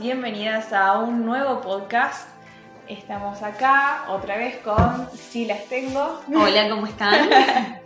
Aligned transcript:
Bienvenidas 0.00 0.72
a 0.72 1.00
un 1.00 1.26
nuevo 1.26 1.60
podcast. 1.60 2.28
Estamos 2.86 3.42
acá 3.42 4.04
otra 4.08 4.36
vez 4.36 4.58
con 4.58 5.10
Si 5.12 5.44
las 5.44 5.64
tengo. 5.64 6.20
Hola, 6.32 6.68
¿cómo 6.68 6.86
están? 6.86 7.28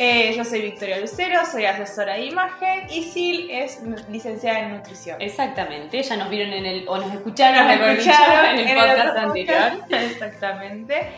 Eh, 0.00 0.32
yo 0.36 0.44
soy 0.44 0.62
Victoria 0.62 1.00
Lucero, 1.00 1.44
soy 1.44 1.64
asesora 1.64 2.12
de 2.12 2.26
imagen 2.26 2.86
y 2.88 3.02
Sil 3.10 3.50
es 3.50 3.80
licenciada 4.08 4.60
en 4.60 4.76
nutrición. 4.76 5.20
Exactamente, 5.20 6.00
ya 6.00 6.16
nos 6.16 6.30
vieron 6.30 6.52
en 6.52 6.66
el, 6.66 6.88
o 6.88 6.98
nos 6.98 7.12
escucharon, 7.12 7.66
Nos 7.66 7.76
en 7.76 8.58
el 8.58 8.68
en 8.68 8.76
podcast 8.78 9.16
anterior. 9.16 9.72
Exactamente. 9.90 11.08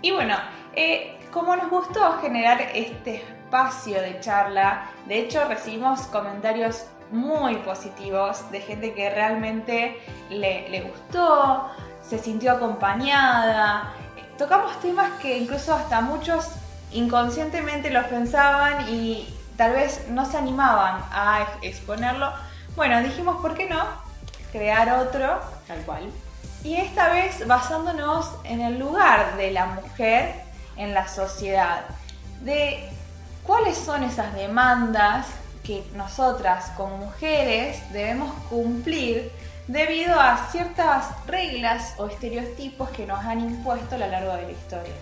Y 0.00 0.12
bueno, 0.12 0.36
eh, 0.76 1.18
como 1.32 1.56
nos 1.56 1.68
gustó 1.70 2.18
generar 2.18 2.60
este 2.72 3.16
espacio 3.16 4.00
de 4.00 4.20
charla, 4.20 4.90
de 5.06 5.18
hecho 5.18 5.44
recibimos 5.48 6.02
comentarios 6.02 6.86
muy 7.10 7.56
positivos 7.56 8.50
de 8.50 8.60
gente 8.60 8.94
que 8.94 9.10
realmente 9.10 10.00
le, 10.30 10.68
le 10.68 10.80
gustó, 10.82 11.70
se 12.02 12.18
sintió 12.18 12.52
acompañada. 12.52 13.92
Tocamos 14.38 14.78
temas 14.80 15.10
que 15.20 15.38
incluso 15.38 15.74
hasta 15.74 16.00
muchos 16.00 16.48
inconscientemente 16.92 17.90
los 17.90 18.04
pensaban 18.06 18.88
y 18.88 19.32
tal 19.56 19.72
vez 19.72 20.06
no 20.08 20.24
se 20.24 20.36
animaban 20.38 21.02
a 21.12 21.42
ex- 21.60 21.78
exponerlo. 21.78 22.32
Bueno, 22.76 23.00
dijimos, 23.00 23.40
¿por 23.40 23.54
qué 23.54 23.68
no? 23.68 23.84
Crear 24.52 24.88
otro 25.00 25.40
Tal 25.66 25.78
cual. 25.82 26.10
y 26.62 26.76
esta 26.76 27.08
vez 27.08 27.46
basándonos 27.46 28.30
en 28.44 28.60
el 28.60 28.78
lugar 28.78 29.36
de 29.36 29.50
la 29.50 29.66
mujer 29.66 30.34
en 30.76 30.92
la 30.94 31.06
sociedad, 31.08 31.82
de 32.40 32.88
cuáles 33.44 33.76
son 33.78 34.02
esas 34.04 34.34
demandas 34.34 35.26
que 35.64 35.82
nosotras 35.94 36.70
como 36.76 36.98
mujeres 36.98 37.80
debemos 37.92 38.32
cumplir 38.48 39.32
debido 39.66 40.20
a 40.20 40.48
ciertas 40.52 41.06
reglas 41.26 41.94
o 41.98 42.06
estereotipos 42.06 42.90
que 42.90 43.06
nos 43.06 43.18
han 43.24 43.40
impuesto 43.40 43.94
a 43.94 43.98
lo 43.98 44.06
largo 44.06 44.36
de 44.36 44.42
la 44.42 44.52
historia. 44.52 44.94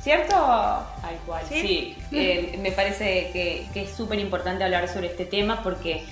¿Cierto? 0.00 0.36
Tal 0.36 1.16
cual, 1.26 1.44
¿Sí? 1.48 1.60
sí. 1.60 1.96
Eh, 2.12 2.58
me 2.62 2.70
parece 2.70 3.30
que, 3.32 3.66
que 3.74 3.82
es 3.82 3.90
súper 3.90 4.20
importante 4.20 4.62
hablar 4.62 4.88
sobre 4.88 5.08
este 5.08 5.24
tema 5.24 5.62
porque 5.62 6.04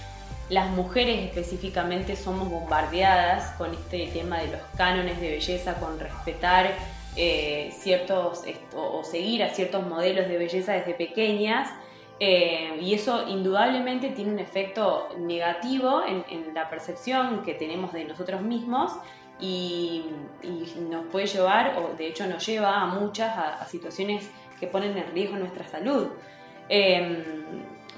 las 0.48 0.69
mujeres 0.70 1.20
específicamente 1.20 2.17
somos 2.17 2.51
bombardeadas 2.51 3.53
con 3.56 3.73
este 3.73 4.08
tema 4.08 4.41
de 4.41 4.48
los 4.48 4.61
cánones 4.77 5.20
de 5.20 5.31
belleza, 5.31 5.75
con 5.75 5.98
respetar 5.98 6.75
eh, 7.17 7.73
ciertos 7.79 8.42
o 8.75 9.05
seguir 9.05 9.45
a 9.45 9.51
ciertos 9.51 9.86
modelos 9.86 10.29
de 10.29 10.36
belleza 10.36 10.73
desde 10.73 10.95
pequeñas. 10.95 11.70
Eh, 12.20 12.79
y 12.81 12.95
eso 12.95 13.29
indudablemente 13.29 14.11
tiene 14.11 14.33
un 14.33 14.39
efecto 14.39 15.09
negativo 15.19 16.03
en, 16.07 16.55
la 16.55 16.69
percepción 16.69 17.43
que 17.43 17.55
tenemos 17.55 17.93
de 17.93 18.05
nosotros 18.05 18.41
mismos 18.43 18.93
y, 19.41 20.05
nos 20.89 21.07
puede 21.07 21.27
llevar, 21.27 21.77
o 21.79 21.97
de 21.97 22.09
hecho 22.09 22.27
nos 22.27 22.47
lleva 22.47 22.81
a 22.81 22.87
muchas, 22.87 23.37
a, 23.37 23.65
situaciones 23.67 24.31
que 24.61 24.67
ponen 24.67 24.97
en 24.97 25.12
riesgo 25.12 25.37
nuestra 25.37 25.67
salud. 25.67 26.09
Eh, 26.69 27.25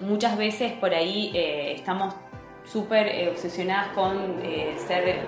muchas 0.01 0.37
veces 0.37 0.73
por 0.73 0.95
ahí 0.95 1.31
eh, 1.35 1.75
estamos 1.75 2.15
súper 2.65 3.07
eh, 3.07 3.29
obsesionadas 3.29 3.89
con 3.89 4.41
ser 4.87 5.27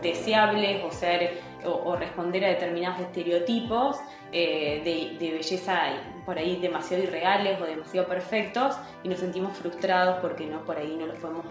deseables 0.00 0.82
o 0.84 0.90
ser 0.90 1.51
o, 1.64 1.96
responder 1.96 2.44
a 2.44 2.48
determinados 2.48 3.00
estereotipos 3.00 3.96
eh, 4.32 5.16
de, 5.18 5.30
belleza 5.32 5.80
por 6.24 6.38
ahí 6.38 6.56
demasiado 6.56 7.02
irreales 7.02 7.60
o 7.60 7.64
demasiado 7.64 8.08
perfectos 8.08 8.76
y 9.02 9.08
nos 9.08 9.18
sentimos 9.18 9.56
frustrados 9.56 10.18
porque 10.20 10.46
no 10.46 10.64
por 10.64 10.76
ahí 10.76 10.96
no 10.98 11.06
los 11.06 11.18
podemos 11.18 11.44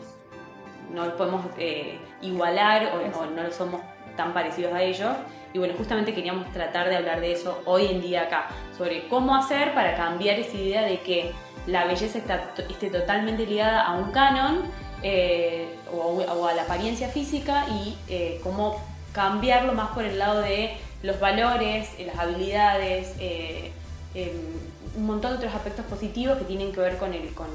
no 0.91 1.05
los 1.05 1.13
podemos 1.13 1.45
eh, 1.57 1.99
igualar 2.21 2.91
o, 2.93 3.19
o 3.19 3.25
no 3.27 3.49
somos 3.51 3.81
tan 4.17 4.33
parecidos 4.33 4.73
a 4.73 4.81
ellos. 4.81 5.11
Y 5.53 5.59
bueno, 5.59 5.73
justamente 5.77 6.13
queríamos 6.13 6.51
tratar 6.51 6.89
de 6.89 6.97
hablar 6.97 7.21
de 7.21 7.31
eso 7.31 7.61
hoy 7.65 7.87
en 7.87 8.01
día 8.01 8.23
acá, 8.23 8.49
sobre 8.77 9.07
cómo 9.07 9.33
hacer 9.35 9.73
para 9.73 9.95
cambiar 9.95 10.37
esa 10.37 10.57
idea 10.57 10.81
de 10.81 10.99
que 10.99 11.31
la 11.65 11.85
belleza 11.85 12.17
está, 12.17 12.53
esté 12.69 12.89
totalmente 12.89 13.45
ligada 13.45 13.85
a 13.85 13.93
un 13.95 14.11
canon 14.11 14.63
eh, 15.01 15.77
o, 15.93 16.47
a 16.47 16.53
la 16.53 16.63
apariencia 16.63 17.07
física 17.07 17.65
y 17.69 18.37
cómo 18.43 18.81
cambiarlo 19.11 19.73
más 19.73 19.89
por 19.91 20.03
el 20.03 20.19
lado 20.19 20.41
de 20.41 20.77
los 21.03 21.19
valores, 21.19 21.89
eh, 21.97 22.05
las 22.05 22.19
habilidades, 22.19 23.15
eh, 23.19 23.71
eh, 24.13 24.35
un 24.95 25.05
montón 25.05 25.31
de 25.31 25.37
otros 25.37 25.55
aspectos 25.55 25.85
positivos 25.85 26.37
que 26.37 26.43
tienen 26.43 26.73
que 26.73 26.81
ver 26.81 26.97
con 26.97 27.13
el, 27.13 27.33
con 27.33 27.47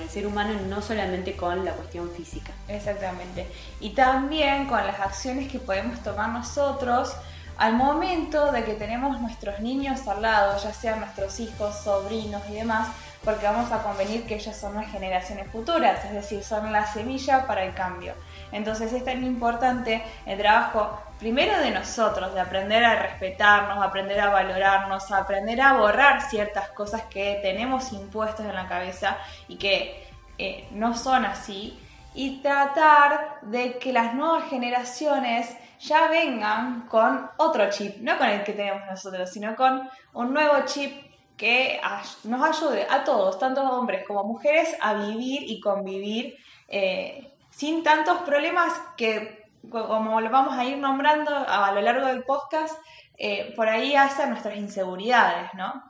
el 0.00 0.08
ser 0.10 0.26
humano, 0.26 0.54
no 0.68 0.82
solamente 0.82 1.34
con 1.36 1.64
la 1.64 1.72
cuestión 1.72 2.10
física. 2.10 2.52
Exactamente. 2.68 3.46
Y 3.80 3.90
también 3.90 4.66
con 4.66 4.86
las 4.86 5.00
acciones 5.00 5.50
que 5.50 5.58
podemos 5.58 6.02
tomar 6.02 6.28
nosotros 6.28 7.14
al 7.56 7.74
momento 7.74 8.50
de 8.52 8.64
que 8.64 8.74
tenemos 8.74 9.20
nuestros 9.20 9.60
niños 9.60 10.06
al 10.08 10.22
lado, 10.22 10.58
ya 10.62 10.72
sean 10.72 11.00
nuestros 11.00 11.38
hijos, 11.40 11.76
sobrinos 11.82 12.42
y 12.50 12.54
demás, 12.54 12.88
porque 13.24 13.46
vamos 13.46 13.70
a 13.70 13.82
convenir 13.82 14.26
que 14.26 14.34
ellos 14.34 14.56
son 14.56 14.74
las 14.74 14.90
generaciones 14.90 15.50
futuras, 15.50 16.04
es 16.04 16.12
decir, 16.12 16.42
son 16.42 16.72
la 16.72 16.92
semilla 16.92 17.46
para 17.46 17.64
el 17.64 17.72
cambio. 17.74 18.14
Entonces 18.52 18.92
es 18.92 19.04
tan 19.04 19.24
importante 19.24 20.02
el 20.26 20.38
trabajo 20.38 21.00
primero 21.18 21.58
de 21.58 21.70
nosotros, 21.70 22.34
de 22.34 22.40
aprender 22.40 22.84
a 22.84 23.02
respetarnos, 23.02 23.82
aprender 23.82 24.20
a 24.20 24.30
valorarnos, 24.30 25.10
aprender 25.10 25.60
a 25.60 25.74
borrar 25.74 26.20
ciertas 26.22 26.68
cosas 26.70 27.02
que 27.04 27.40
tenemos 27.42 27.92
impuestas 27.92 28.46
en 28.46 28.54
la 28.54 28.68
cabeza 28.68 29.16
y 29.48 29.56
que 29.56 30.06
eh, 30.38 30.68
no 30.72 30.96
son 30.96 31.24
así, 31.24 31.78
y 32.14 32.42
tratar 32.42 33.40
de 33.42 33.78
que 33.78 33.92
las 33.92 34.14
nuevas 34.14 34.48
generaciones 34.50 35.56
ya 35.80 36.08
vengan 36.08 36.86
con 36.88 37.30
otro 37.38 37.70
chip, 37.70 37.96
no 37.98 38.18
con 38.18 38.28
el 38.28 38.44
que 38.44 38.52
tenemos 38.52 38.82
nosotros, 38.86 39.30
sino 39.30 39.56
con 39.56 39.88
un 40.12 40.32
nuevo 40.32 40.54
chip 40.66 40.92
que 41.36 41.80
nos 42.24 42.42
ayude 42.42 42.86
a 42.88 43.02
todos, 43.02 43.38
tanto 43.38 43.62
hombres 43.62 44.06
como 44.06 44.24
mujeres, 44.24 44.76
a 44.80 44.94
vivir 44.94 45.42
y 45.44 45.60
convivir 45.60 46.36
eh, 46.68 47.31
sin 47.52 47.82
tantos 47.84 48.18
problemas 48.22 48.72
que, 48.96 49.44
co- 49.70 49.86
como 49.86 50.20
lo 50.20 50.30
vamos 50.30 50.56
a 50.58 50.64
ir 50.64 50.78
nombrando 50.78 51.30
a 51.36 51.70
lo 51.72 51.80
largo 51.80 52.06
del 52.06 52.24
podcast, 52.24 52.76
eh, 53.18 53.52
por 53.54 53.68
ahí 53.68 53.94
hacen 53.94 54.30
nuestras 54.30 54.56
inseguridades, 54.56 55.50
¿no? 55.54 55.82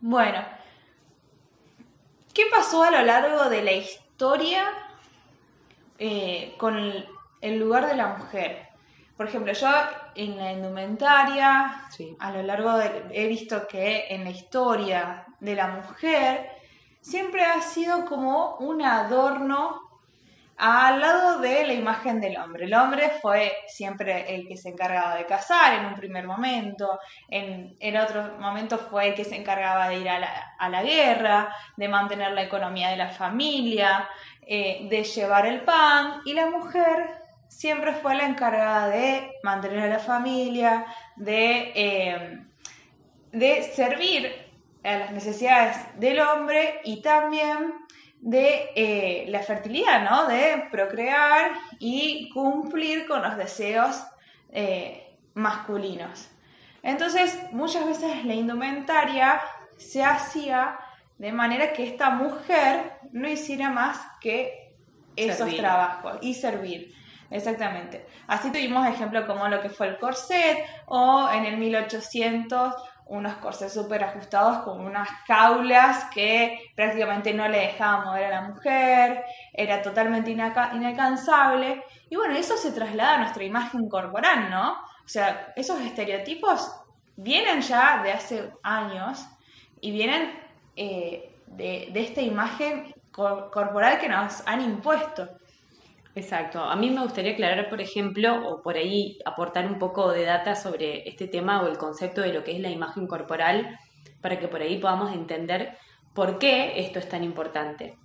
Bueno, 0.00 0.44
¿qué 2.34 2.44
pasó 2.50 2.82
a 2.82 2.90
lo 2.90 3.02
largo 3.02 3.48
de 3.48 3.62
la 3.62 3.72
historia 3.72 4.64
eh, 5.98 6.54
con 6.58 6.76
el, 6.76 7.08
el 7.40 7.58
lugar 7.58 7.86
de 7.86 7.96
la 7.96 8.08
mujer? 8.08 8.68
Por 9.16 9.28
ejemplo, 9.28 9.52
yo 9.52 9.68
en 10.14 10.36
la 10.38 10.52
indumentaria, 10.52 11.84
Sí. 11.90 12.16
a 12.18 12.32
lo 12.32 12.42
largo 12.42 12.72
de, 12.78 13.04
he 13.12 13.26
visto 13.28 13.66
que 13.68 14.06
en 14.08 14.24
la 14.24 14.30
historia 14.30 15.26
de 15.40 15.54
la 15.54 15.66
mujer 15.68 16.50
siempre 17.00 17.44
ha 17.44 17.60
sido 17.60 18.06
como 18.06 18.56
un 18.56 18.82
adorno 18.82 19.89
al 20.62 21.00
lado 21.00 21.38
de 21.40 21.66
la 21.66 21.72
imagen 21.72 22.20
del 22.20 22.36
hombre. 22.36 22.66
El 22.66 22.74
hombre 22.74 23.12
fue 23.22 23.50
siempre 23.66 24.34
el 24.34 24.46
que 24.46 24.58
se 24.58 24.68
encargaba 24.68 25.14
de 25.16 25.24
cazar 25.24 25.72
en 25.72 25.86
un 25.86 25.94
primer 25.94 26.26
momento, 26.26 27.00
en, 27.28 27.76
en 27.80 27.96
otro 27.96 28.36
momento 28.38 28.76
fue 28.76 29.08
el 29.08 29.14
que 29.14 29.24
se 29.24 29.36
encargaba 29.36 29.88
de 29.88 30.00
ir 30.00 30.08
a 30.10 30.18
la, 30.18 30.54
a 30.58 30.68
la 30.68 30.82
guerra, 30.82 31.54
de 31.78 31.88
mantener 31.88 32.32
la 32.32 32.42
economía 32.42 32.90
de 32.90 32.96
la 32.98 33.08
familia, 33.08 34.06
eh, 34.46 34.86
de 34.90 35.02
llevar 35.02 35.46
el 35.46 35.62
pan, 35.62 36.20
y 36.26 36.34
la 36.34 36.50
mujer 36.50 37.22
siempre 37.48 37.94
fue 37.94 38.14
la 38.14 38.26
encargada 38.26 38.88
de 38.88 39.32
mantener 39.42 39.84
a 39.84 39.88
la 39.88 39.98
familia, 39.98 40.84
de, 41.16 41.72
eh, 41.74 42.38
de 43.32 43.62
servir 43.62 44.30
a 44.84 44.98
las 44.98 45.12
necesidades 45.12 45.76
del 45.98 46.20
hombre 46.20 46.80
y 46.84 47.00
también 47.00 47.80
de 48.20 48.70
eh, 48.76 49.24
la 49.28 49.40
fertilidad, 49.40 50.08
¿no? 50.08 50.26
De 50.26 50.64
procrear 50.70 51.52
y 51.78 52.28
cumplir 52.30 53.06
con 53.06 53.22
los 53.22 53.36
deseos 53.36 54.02
eh, 54.50 55.16
masculinos. 55.34 56.30
Entonces, 56.82 57.38
muchas 57.52 57.86
veces 57.86 58.24
la 58.24 58.34
indumentaria 58.34 59.40
se 59.76 60.04
hacía 60.04 60.78
de 61.18 61.32
manera 61.32 61.72
que 61.72 61.86
esta 61.86 62.10
mujer 62.10 62.92
no 63.12 63.28
hiciera 63.28 63.70
más 63.70 63.98
que 64.20 64.74
esos 65.16 65.38
Servir. 65.38 65.58
trabajos 65.58 66.18
y 66.22 66.34
servir. 66.34 66.94
Exactamente. 67.30 68.06
Así 68.26 68.50
tuvimos 68.50 68.86
ejemplo 68.88 69.26
como 69.26 69.46
lo 69.48 69.60
que 69.60 69.68
fue 69.68 69.88
el 69.88 69.98
corset 69.98 70.58
o 70.86 71.28
en 71.32 71.44
el 71.44 71.58
1800 71.58 72.74
unos 73.10 73.34
corsés 73.36 73.72
súper 73.72 74.04
ajustados 74.04 74.58
con 74.58 74.80
unas 74.80 75.08
jaulas 75.26 76.04
que 76.14 76.70
prácticamente 76.76 77.34
no 77.34 77.48
le 77.48 77.58
dejaban 77.58 78.04
mover 78.06 78.24
a 78.26 78.30
la 78.30 78.42
mujer, 78.42 79.24
era 79.52 79.82
totalmente 79.82 80.30
inaca- 80.30 80.70
inalcanzable. 80.74 81.82
Y 82.08 82.16
bueno, 82.16 82.34
eso 82.34 82.56
se 82.56 82.72
traslada 82.72 83.14
a 83.14 83.18
nuestra 83.18 83.44
imagen 83.44 83.88
corporal, 83.88 84.48
¿no? 84.50 84.72
O 84.72 85.08
sea, 85.08 85.52
esos 85.56 85.80
estereotipos 85.80 86.72
vienen 87.16 87.60
ya 87.62 88.00
de 88.02 88.12
hace 88.12 88.52
años 88.62 89.26
y 89.80 89.90
vienen 89.90 90.32
eh, 90.76 91.36
de, 91.46 91.88
de 91.92 92.00
esta 92.00 92.20
imagen 92.20 92.94
cor- 93.10 93.50
corporal 93.50 93.98
que 93.98 94.08
nos 94.08 94.46
han 94.46 94.60
impuesto. 94.60 95.28
Exacto. 96.14 96.60
A 96.60 96.74
mí 96.76 96.90
me 96.90 97.02
gustaría 97.02 97.32
aclarar, 97.32 97.68
por 97.68 97.80
ejemplo, 97.80 98.48
o 98.48 98.62
por 98.62 98.76
ahí 98.76 99.18
aportar 99.24 99.66
un 99.66 99.78
poco 99.78 100.10
de 100.10 100.24
data 100.24 100.56
sobre 100.56 101.08
este 101.08 101.28
tema 101.28 101.62
o 101.62 101.68
el 101.68 101.78
concepto 101.78 102.20
de 102.20 102.32
lo 102.32 102.42
que 102.42 102.52
es 102.52 102.60
la 102.60 102.70
imagen 102.70 103.06
corporal, 103.06 103.78
para 104.20 104.38
que 104.38 104.48
por 104.48 104.60
ahí 104.60 104.78
podamos 104.78 105.12
entender 105.12 105.76
por 106.14 106.38
qué 106.38 106.80
esto 106.80 106.98
es 106.98 107.08
tan 107.08 107.22
importante. 107.22 107.96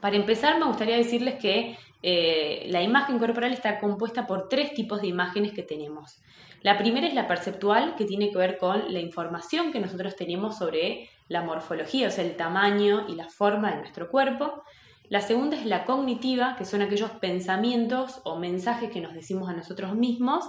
Para 0.00 0.16
empezar, 0.16 0.58
me 0.58 0.66
gustaría 0.66 0.96
decirles 0.96 1.36
que 1.36 1.78
eh, 2.02 2.66
la 2.68 2.82
imagen 2.82 3.18
corporal 3.18 3.52
está 3.52 3.78
compuesta 3.78 4.26
por 4.26 4.48
tres 4.48 4.74
tipos 4.74 5.00
de 5.00 5.08
imágenes 5.08 5.52
que 5.52 5.62
tenemos. 5.62 6.20
La 6.62 6.76
primera 6.76 7.06
es 7.06 7.14
la 7.14 7.28
perceptual, 7.28 7.94
que 7.96 8.04
tiene 8.04 8.30
que 8.30 8.38
ver 8.38 8.58
con 8.58 8.92
la 8.92 8.98
información 8.98 9.72
que 9.72 9.80
nosotros 9.80 10.16
tenemos 10.16 10.58
sobre 10.58 11.08
la 11.28 11.42
morfología, 11.42 12.08
o 12.08 12.10
sea, 12.10 12.24
el 12.24 12.36
tamaño 12.36 13.06
y 13.08 13.14
la 13.14 13.28
forma 13.28 13.70
de 13.70 13.78
nuestro 13.78 14.08
cuerpo. 14.08 14.62
La 15.08 15.20
segunda 15.20 15.56
es 15.56 15.66
la 15.66 15.84
cognitiva, 15.84 16.56
que 16.56 16.64
son 16.64 16.82
aquellos 16.82 17.10
pensamientos 17.12 18.20
o 18.24 18.36
mensajes 18.36 18.90
que 18.90 19.00
nos 19.00 19.14
decimos 19.14 19.48
a 19.48 19.52
nosotros 19.52 19.94
mismos 19.94 20.44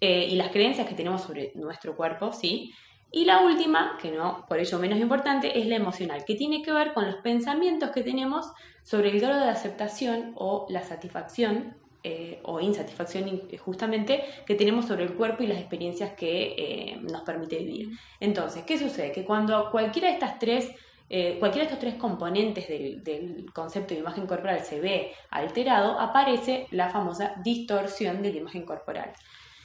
eh, 0.00 0.26
y 0.28 0.34
las 0.34 0.50
creencias 0.50 0.88
que 0.88 0.94
tenemos 0.94 1.22
sobre 1.22 1.52
nuestro 1.54 1.96
cuerpo, 1.96 2.32
¿sí? 2.32 2.72
Y 3.12 3.24
la 3.26 3.40
última, 3.40 3.98
que 4.00 4.10
no 4.10 4.44
por 4.48 4.58
ello 4.58 4.78
menos 4.78 4.98
importante, 4.98 5.58
es 5.58 5.66
la 5.66 5.76
emocional, 5.76 6.24
que 6.24 6.34
tiene 6.34 6.62
que 6.62 6.72
ver 6.72 6.94
con 6.94 7.06
los 7.06 7.16
pensamientos 7.16 7.90
que 7.90 8.02
tenemos 8.02 8.50
sobre 8.82 9.10
el 9.10 9.20
grado 9.20 9.44
de 9.44 9.50
aceptación 9.50 10.32
o 10.36 10.66
la 10.70 10.82
satisfacción 10.82 11.76
eh, 12.04 12.40
o 12.42 12.58
insatisfacción 12.58 13.28
eh, 13.28 13.58
justamente 13.58 14.24
que 14.44 14.56
tenemos 14.56 14.86
sobre 14.86 15.04
el 15.04 15.14
cuerpo 15.14 15.44
y 15.44 15.46
las 15.46 15.58
experiencias 15.58 16.14
que 16.14 16.98
nos 17.02 17.22
permite 17.22 17.58
vivir. 17.58 17.90
Entonces, 18.18 18.64
¿qué 18.64 18.78
sucede? 18.78 19.12
Que 19.12 19.24
cuando 19.24 19.70
cualquiera 19.70 20.08
de 20.08 20.14
estas 20.14 20.40
tres 20.40 20.72
eh, 21.14 21.36
cualquiera 21.38 21.66
de 21.66 21.74
estos 21.74 21.78
tres 21.78 22.00
componentes 22.00 22.66
del, 22.66 23.44
concepto 23.52 23.92
de 23.92 24.00
imagen 24.00 24.26
corporal 24.26 24.64
se 24.64 24.80
ve 24.80 25.12
alterado, 25.28 26.00
aparece 26.00 26.66
la 26.70 26.88
famosa 26.88 27.34
distorsión 27.44 28.22
de 28.22 28.32
la 28.32 28.38
imagen 28.38 28.64
corporal. 28.64 29.12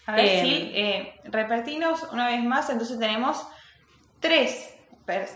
A 0.08 0.16
ver 0.18 0.42
si 0.42 0.56
em, 0.56 0.72
eh, 0.74 1.14
repetimos 1.24 2.04
una 2.12 2.28
vez 2.28 2.44
más, 2.44 2.70
entonces 2.70 3.00
tenemos 3.00 3.48
tres 4.20 4.74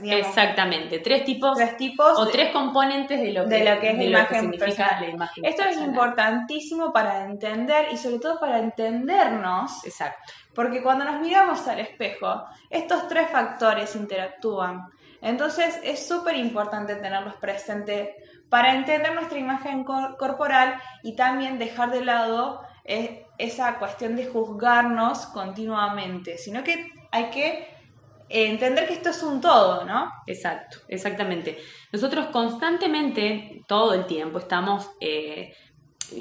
Exactamente, 0.04 1.00
tres 1.00 1.24
tipos, 1.24 1.58
tres 1.58 1.78
tipos 1.78 2.20
o 2.20 2.28
tres 2.28 2.52
componentes 2.52 3.22
de 3.22 3.32
lo 3.32 3.48
que, 3.48 3.60
es 3.60 3.64
la 3.64 4.04
imagen, 4.04 4.52
la 4.52 5.10
imagen 5.10 5.46
Esto 5.46 5.64
es 5.64 5.78
importantísimo 5.78 6.92
para 6.92 7.24
entender 7.24 7.88
y 7.90 7.96
sobre 7.96 8.20
todo 8.20 8.38
para 8.38 8.60
entendernos. 8.60 9.86
Exacto. 9.86 10.34
Porque 10.54 10.84
cuando 10.84 11.06
nos 11.06 11.22
miramos 11.22 11.66
al 11.70 11.80
espejo, 11.80 12.44
estos 12.70 13.08
tres 13.08 13.30
factores 13.30 13.96
interactúan. 13.96 14.90
Entonces 15.22 15.80
es 15.84 16.08
súper 16.08 16.36
importante 16.36 16.96
tenerlos 16.96 17.36
presentes 17.36 18.10
para 18.50 18.76
entender 18.76 19.14
nuestra 19.14 19.40
imagen 19.40 19.84
corporal 19.84 20.76
y 21.04 21.16
también 21.16 21.58
dejar 21.58 21.92
de 21.92 22.04
lado 22.04 22.62
eh, 22.84 23.28
esa 23.38 23.78
cuestión 23.80 24.16
de 24.16 24.26
juzgarnos 24.26 25.28
continuamente, 25.28 26.38
sino 26.38 26.64
que 26.64 26.92
hay 27.12 27.30
que 27.30 27.68
entender 28.28 28.88
que 28.88 28.94
esto 28.94 29.12
es 29.12 29.22
un 29.24 29.40
todo, 29.40 29.86
¿no? 29.86 30.12
Exacto, 30.26 30.80
exactamente. 30.88 31.58
Nosotros 31.92 32.28
constantemente, 32.28 33.64
todo 33.68 33.94
el 33.94 34.06
tiempo, 34.06 34.40
estamos 34.40 34.90
eh, 35.00 35.54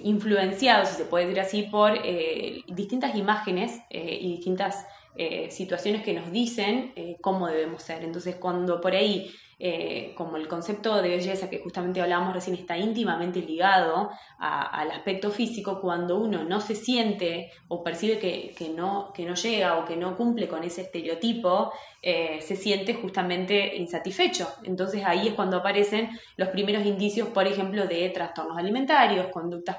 influenciados, 0.05 0.91
si 0.91 0.97
se 0.97 1.05
puede 1.05 1.27
decir 1.27 1.41
así, 1.41 1.63
por 1.65 1.93
eh, 1.97 2.63
distintas 2.69 3.15
imágenes 3.15 3.81
y 3.91 4.37
distintas 4.37 4.87
eh, 5.17 5.51
situaciones 5.51 6.03
que 6.03 6.15
nos 6.15 6.31
dicen 6.31 6.93
eh, 6.95 7.17
cómo 7.21 7.49
debemos 7.49 7.83
ser. 7.83 8.05
Entonces, 8.05 8.37
cuando 8.37 8.81
por 8.81 8.95
ahí, 8.95 9.31
eh, 9.59 10.15
como 10.17 10.37
el 10.37 10.47
concepto 10.47 11.03
de 11.03 11.09
belleza 11.09 11.51
que 11.51 11.59
justamente 11.59 12.01
hablábamos 12.01 12.33
recién 12.33 12.57
está 12.57 12.79
íntimamente 12.79 13.43
ligado 13.43 14.11
al 14.39 14.91
aspecto 14.91 15.31
físico, 15.31 15.81
cuando 15.81 16.19
uno 16.19 16.45
no 16.45 16.61
se 16.61 16.75
siente 16.75 17.51
o 17.69 17.83
percibe 17.83 18.19
que, 18.19 18.73
no, 18.75 19.13
que 19.13 19.27
no 19.27 19.35
llega 19.35 19.79
o 19.79 19.85
que 19.85 19.97
no 19.97 20.17
cumple 20.17 20.49
con 20.49 20.63
ese 20.63 20.83
estereotipo, 20.83 21.73
se 22.03 22.57
siente 22.57 22.95
justamente 22.95 23.77
insatisfecho. 23.77 24.49
Entonces 24.65 25.03
ahí 25.05 25.29
es 25.29 25.35
cuando 25.35 25.59
aparecen 25.59 26.09
los 26.37 26.49
primeros 26.49 26.87
indicios, 26.87 27.29
por 27.29 27.47
ejemplo, 27.47 27.87
de 27.87 28.09
trastornos 28.09 28.57
alimentarios, 28.57 29.27
conductas 29.27 29.77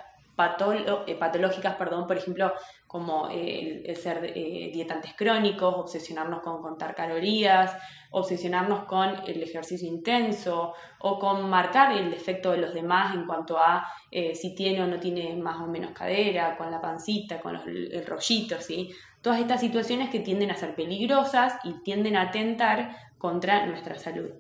patológicas, 1.19 1.75
perdón, 1.75 2.07
por 2.07 2.18
ejemplo, 2.18 2.54
como 2.92 3.30
eh, 3.30 3.84
el, 3.86 3.96
ser 3.96 4.34
eh, 4.36 4.70
dietantes 4.74 5.14
crónicos, 5.14 5.76
obsesionarnos 5.78 6.42
con 6.42 6.62
contar 6.62 6.94
calorías, 6.94 7.72
obsesionarnos 8.10 8.84
con 8.84 9.10
el 9.26 9.42
ejercicio 9.42 9.88
intenso 9.88 10.74
o 11.00 11.18
con 11.18 11.50
marcar 11.50 11.94
el 11.94 12.12
defecto 12.12 12.52
de 12.52 12.58
los 12.58 12.74
demás 12.74 13.16
en 13.16 13.26
cuanto 13.26 13.58
a 13.58 13.88
si 14.12 14.54
tiene 14.54 14.84
o 14.84 14.88
no 14.88 15.00
tiene 15.00 15.34
más 15.38 15.62
o 15.62 15.68
menos 15.68 15.92
cadera, 15.92 16.58
con 16.58 16.70
la 16.70 16.82
pancita, 16.82 17.40
con 17.40 17.56
el 17.56 18.06
rollito, 18.06 18.60
¿sí? 18.60 18.92
Todas 19.22 19.40
estas 19.40 19.62
situaciones 19.62 20.10
que 20.10 20.20
tienden 20.20 20.52
a 20.52 20.56
ser 20.56 20.76
peligrosas 20.76 21.54
y 21.64 21.82
tienden 21.84 22.18
a 22.18 22.24
atentar 22.24 22.94
contra 23.18 23.66
nuestra 23.68 23.98
salud. 23.98 24.32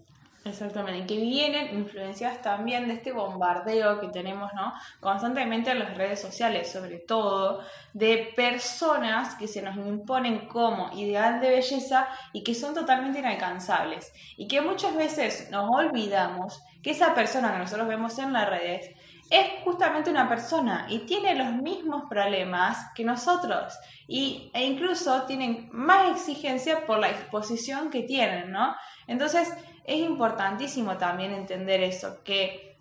Exactamente, 0.43 1.05
que 1.05 1.21
vienen 1.21 1.77
influenciadas 1.77 2.41
también 2.41 2.87
de 2.87 2.95
este 2.95 3.11
bombardeo 3.11 3.99
que 3.99 4.07
tenemos 4.07 4.51
¿no? 4.55 4.73
constantemente 4.99 5.69
en 5.69 5.77
las 5.77 5.95
redes 5.95 6.19
sociales, 6.19 6.71
sobre 6.71 6.97
todo 6.97 7.61
de 7.93 8.33
personas 8.35 9.35
que 9.35 9.47
se 9.47 9.61
nos 9.61 9.77
imponen 9.77 10.47
como 10.47 10.91
ideal 10.93 11.41
de 11.41 11.51
belleza 11.51 12.07
y 12.33 12.43
que 12.43 12.55
son 12.55 12.73
totalmente 12.73 13.19
inalcanzables. 13.19 14.11
Y 14.35 14.47
que 14.47 14.61
muchas 14.61 14.95
veces 14.95 15.51
nos 15.51 15.69
olvidamos 15.69 16.59
que 16.81 16.89
esa 16.89 17.13
persona 17.13 17.51
que 17.51 17.59
nosotros 17.59 17.87
vemos 17.87 18.17
en 18.17 18.33
las 18.33 18.49
redes 18.49 18.89
es 19.29 19.45
justamente 19.63 20.09
una 20.09 20.27
persona 20.27 20.87
y 20.89 20.99
tiene 20.99 21.35
los 21.35 21.53
mismos 21.53 22.03
problemas 22.09 22.91
que 22.95 23.05
nosotros 23.05 23.77
y, 24.07 24.51
e 24.53 24.65
incluso 24.65 25.21
tienen 25.23 25.69
más 25.71 26.11
exigencia 26.11 26.85
por 26.85 26.99
la 26.99 27.09
exposición 27.09 27.89
que 27.89 28.01
tienen, 28.03 28.51
¿no? 28.51 28.75
Entonces, 29.07 29.53
es 29.83 29.97
importantísimo 29.97 30.97
también 30.97 31.31
entender 31.33 31.81
eso, 31.83 32.23
que 32.23 32.71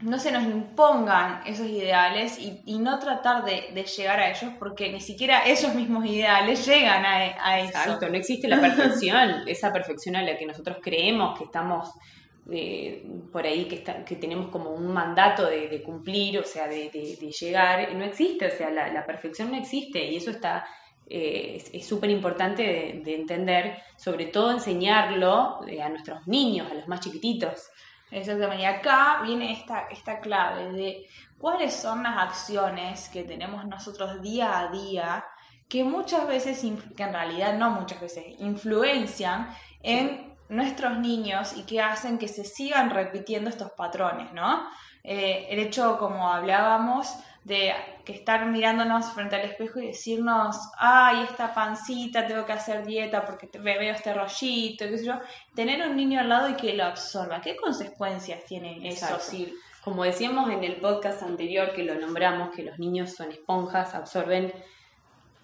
no 0.00 0.18
se 0.18 0.30
nos 0.30 0.44
impongan 0.44 1.40
esos 1.46 1.66
ideales 1.66 2.38
y, 2.38 2.78
no 2.78 2.98
tratar 2.98 3.44
de, 3.44 3.84
llegar 3.84 4.20
a 4.20 4.30
ellos 4.30 4.52
porque 4.58 4.92
ni 4.92 5.00
siquiera 5.00 5.46
esos 5.46 5.74
mismos 5.74 6.04
ideales 6.04 6.66
llegan 6.66 7.04
a, 7.04 7.60
eso. 7.60 7.68
Exacto, 7.68 8.08
no 8.08 8.16
existe 8.16 8.46
la 8.48 8.60
perfección, 8.60 9.42
esa 9.46 9.72
perfección 9.72 10.16
a 10.16 10.22
la 10.22 10.36
que 10.36 10.46
nosotros 10.46 10.78
creemos 10.82 11.38
que 11.38 11.44
estamos 11.44 11.90
eh, 12.52 13.04
por 13.32 13.46
ahí, 13.46 13.64
que, 13.64 13.82
que 14.04 14.16
tenemos 14.16 14.48
como 14.48 14.70
un 14.70 14.92
mandato 14.92 15.46
de, 15.46 15.82
cumplir, 15.82 16.38
o 16.38 16.44
sea, 16.44 16.68
de, 16.68 16.90
llegar, 16.90 17.92
no 17.94 18.04
existe, 18.04 18.46
o 18.46 18.50
sea, 18.50 18.70
la 18.70 19.06
perfección 19.06 19.50
no 19.50 19.56
existe 19.56 20.04
y 20.04 20.16
eso 20.16 20.30
está 20.30 20.66
eh, 21.08 21.62
es 21.72 21.86
súper 21.86 22.10
importante 22.10 22.62
de, 23.04 23.14
entender, 23.14 23.82
sobre 23.96 24.26
todo 24.26 24.50
enseñarlo 24.50 25.60
eh, 25.66 25.80
a 25.80 25.88
nuestros 25.88 26.26
niños, 26.26 26.70
a 26.70 26.74
los 26.74 26.88
más 26.88 27.00
chiquititos. 27.00 27.70
Exactamente, 28.10 28.62
y 28.62 28.66
acá 28.66 29.20
viene 29.24 29.52
esta, 29.52 29.88
esta 29.90 30.20
clave 30.20 30.72
de 30.72 31.06
cuáles 31.38 31.74
son 31.74 32.02
las 32.02 32.16
acciones 32.18 33.08
que 33.08 33.24
tenemos 33.24 33.64
nosotros 33.66 34.22
día 34.22 34.60
a 34.60 34.68
día 34.70 35.24
que 35.68 35.82
muchas 35.82 36.26
veces, 36.28 36.60
que 36.96 37.02
en 37.02 37.12
realidad 37.12 37.58
no 37.58 37.70
muchas 37.70 38.00
veces, 38.00 38.24
influencian 38.38 39.48
en 39.82 40.35
nuestros 40.48 40.98
niños 40.98 41.56
y 41.56 41.62
que 41.64 41.80
hacen 41.80 42.18
que 42.18 42.28
se 42.28 42.44
sigan 42.44 42.90
repitiendo 42.90 43.50
estos 43.50 43.72
patrones, 43.72 44.32
¿no? 44.32 44.68
Eh, 45.02 45.46
el 45.50 45.60
hecho, 45.60 45.98
como 45.98 46.30
hablábamos, 46.32 47.16
de 47.44 47.72
que 48.04 48.12
estar 48.12 48.46
mirándonos 48.46 49.06
frente 49.12 49.36
al 49.36 49.42
espejo 49.42 49.78
y 49.78 49.86
decirnos, 49.86 50.56
ay, 50.78 51.22
esta 51.22 51.54
pancita, 51.54 52.26
tengo 52.26 52.44
que 52.44 52.52
hacer 52.52 52.84
dieta 52.84 53.24
porque 53.24 53.48
me 53.60 53.78
veo 53.78 53.94
este 53.94 54.12
rollito, 54.12 54.84
qué 54.84 54.98
sé 54.98 55.04
yo, 55.04 55.14
tener 55.54 55.86
un 55.86 55.94
niño 55.94 56.18
al 56.18 56.28
lado 56.28 56.48
y 56.48 56.54
que 56.54 56.74
lo 56.74 56.84
absorba. 56.84 57.40
¿Qué 57.40 57.54
consecuencias 57.56 58.44
tiene 58.44 58.88
eso? 58.88 59.06
como 59.84 60.02
decíamos 60.02 60.50
en 60.50 60.64
el 60.64 60.80
podcast 60.80 61.22
anterior 61.22 61.72
que 61.72 61.84
lo 61.84 61.94
nombramos, 61.94 62.50
que 62.50 62.64
los 62.64 62.76
niños 62.80 63.14
son 63.14 63.30
esponjas, 63.30 63.94
absorben 63.94 64.52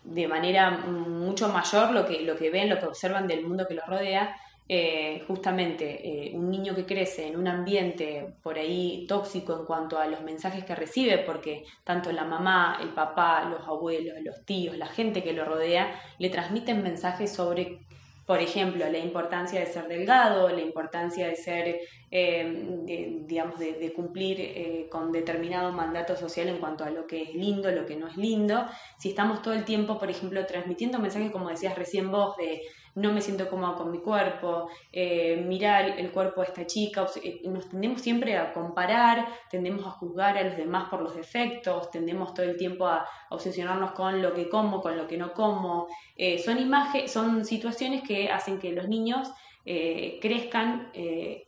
de 0.02 0.26
manera 0.26 0.70
mucho 0.70 1.48
mayor 1.48 1.92
lo 1.92 2.04
que, 2.04 2.22
lo 2.22 2.34
que 2.34 2.50
ven, 2.50 2.68
lo 2.68 2.80
que 2.80 2.86
observan 2.86 3.28
del 3.28 3.46
mundo 3.46 3.68
que 3.68 3.74
los 3.74 3.86
rodea, 3.86 4.34
eh, 4.74 5.22
justamente 5.28 6.00
eh, 6.02 6.32
un 6.34 6.50
niño 6.50 6.74
que 6.74 6.86
crece 6.86 7.26
en 7.26 7.36
un 7.36 7.46
ambiente 7.46 8.36
por 8.42 8.56
ahí 8.56 9.04
tóxico 9.06 9.54
en 9.54 9.66
cuanto 9.66 9.98
a 9.98 10.06
los 10.06 10.22
mensajes 10.22 10.64
que 10.64 10.74
recibe, 10.74 11.18
porque 11.18 11.64
tanto 11.84 12.10
la 12.10 12.24
mamá, 12.24 12.78
el 12.80 12.88
papá, 12.88 13.44
los 13.50 13.68
abuelos, 13.68 14.14
los 14.22 14.46
tíos, 14.46 14.78
la 14.78 14.86
gente 14.86 15.22
que 15.22 15.34
lo 15.34 15.44
rodea, 15.44 16.00
le 16.18 16.30
transmiten 16.30 16.82
mensajes 16.82 17.30
sobre, 17.30 17.80
por 18.24 18.38
ejemplo, 18.38 18.88
la 18.88 18.96
importancia 18.96 19.60
de 19.60 19.66
ser 19.66 19.88
delgado, 19.88 20.48
la 20.48 20.62
importancia 20.62 21.28
de 21.28 21.36
ser, 21.36 21.80
eh, 22.10 23.20
digamos, 23.26 23.58
de, 23.58 23.92
cumplir 23.92 24.88
con 24.88 25.12
determinado 25.12 25.70
mandato 25.72 26.16
social 26.16 26.48
en 26.48 26.56
cuanto 26.56 26.82
a 26.82 26.88
lo 26.88 27.06
que 27.06 27.20
es 27.20 27.34
lindo, 27.34 27.70
lo 27.70 27.84
que 27.84 27.96
no 27.96 28.08
es 28.08 28.16
lindo. 28.16 28.64
Si 28.98 29.10
estamos 29.10 29.42
todo 29.42 29.52
el 29.52 29.66
tiempo, 29.66 29.98
por 29.98 30.08
ejemplo, 30.08 30.46
transmitiendo 30.46 30.98
mensajes, 30.98 31.30
como 31.30 31.50
decías 31.50 31.76
recién 31.76 32.10
vos, 32.10 32.38
de 32.38 32.62
no 32.94 33.12
me 33.12 33.22
siento 33.22 33.48
cómoda 33.48 33.74
con 33.74 33.90
mi 33.90 33.98
cuerpo, 33.98 34.68
eh, 34.92 35.36
mirar 35.46 35.98
el 35.98 36.10
cuerpo 36.10 36.42
de 36.42 36.48
esta 36.48 36.66
chica, 36.66 37.06
eh, 37.22 37.40
nos 37.44 37.68
tendemos 37.68 38.02
siempre 38.02 38.36
a 38.36 38.52
comparar, 38.52 39.26
tendemos 39.50 39.86
a 39.86 39.90
juzgar 39.90 40.36
a 40.36 40.42
los 40.42 40.56
demás 40.56 40.88
por 40.90 41.00
los 41.00 41.14
defectos, 41.14 41.90
tendemos 41.90 42.34
todo 42.34 42.44
el 42.44 42.56
tiempo 42.56 42.86
a, 42.86 43.06
obsesionarnos 43.30 43.92
con 43.92 44.20
lo 44.20 44.34
que 44.34 44.48
como, 44.50 44.82
con 44.82 44.96
lo 44.96 45.06
que 45.06 45.16
no 45.16 45.32
como. 45.32 45.88
Eh, 46.16 46.38
son 46.38 46.58
son 47.06 47.44
situaciones 47.44 48.02
que 48.06 48.30
hacen 48.30 48.58
que 48.58 48.72
los 48.72 48.88
niños 48.88 49.30
crezcan 49.64 50.90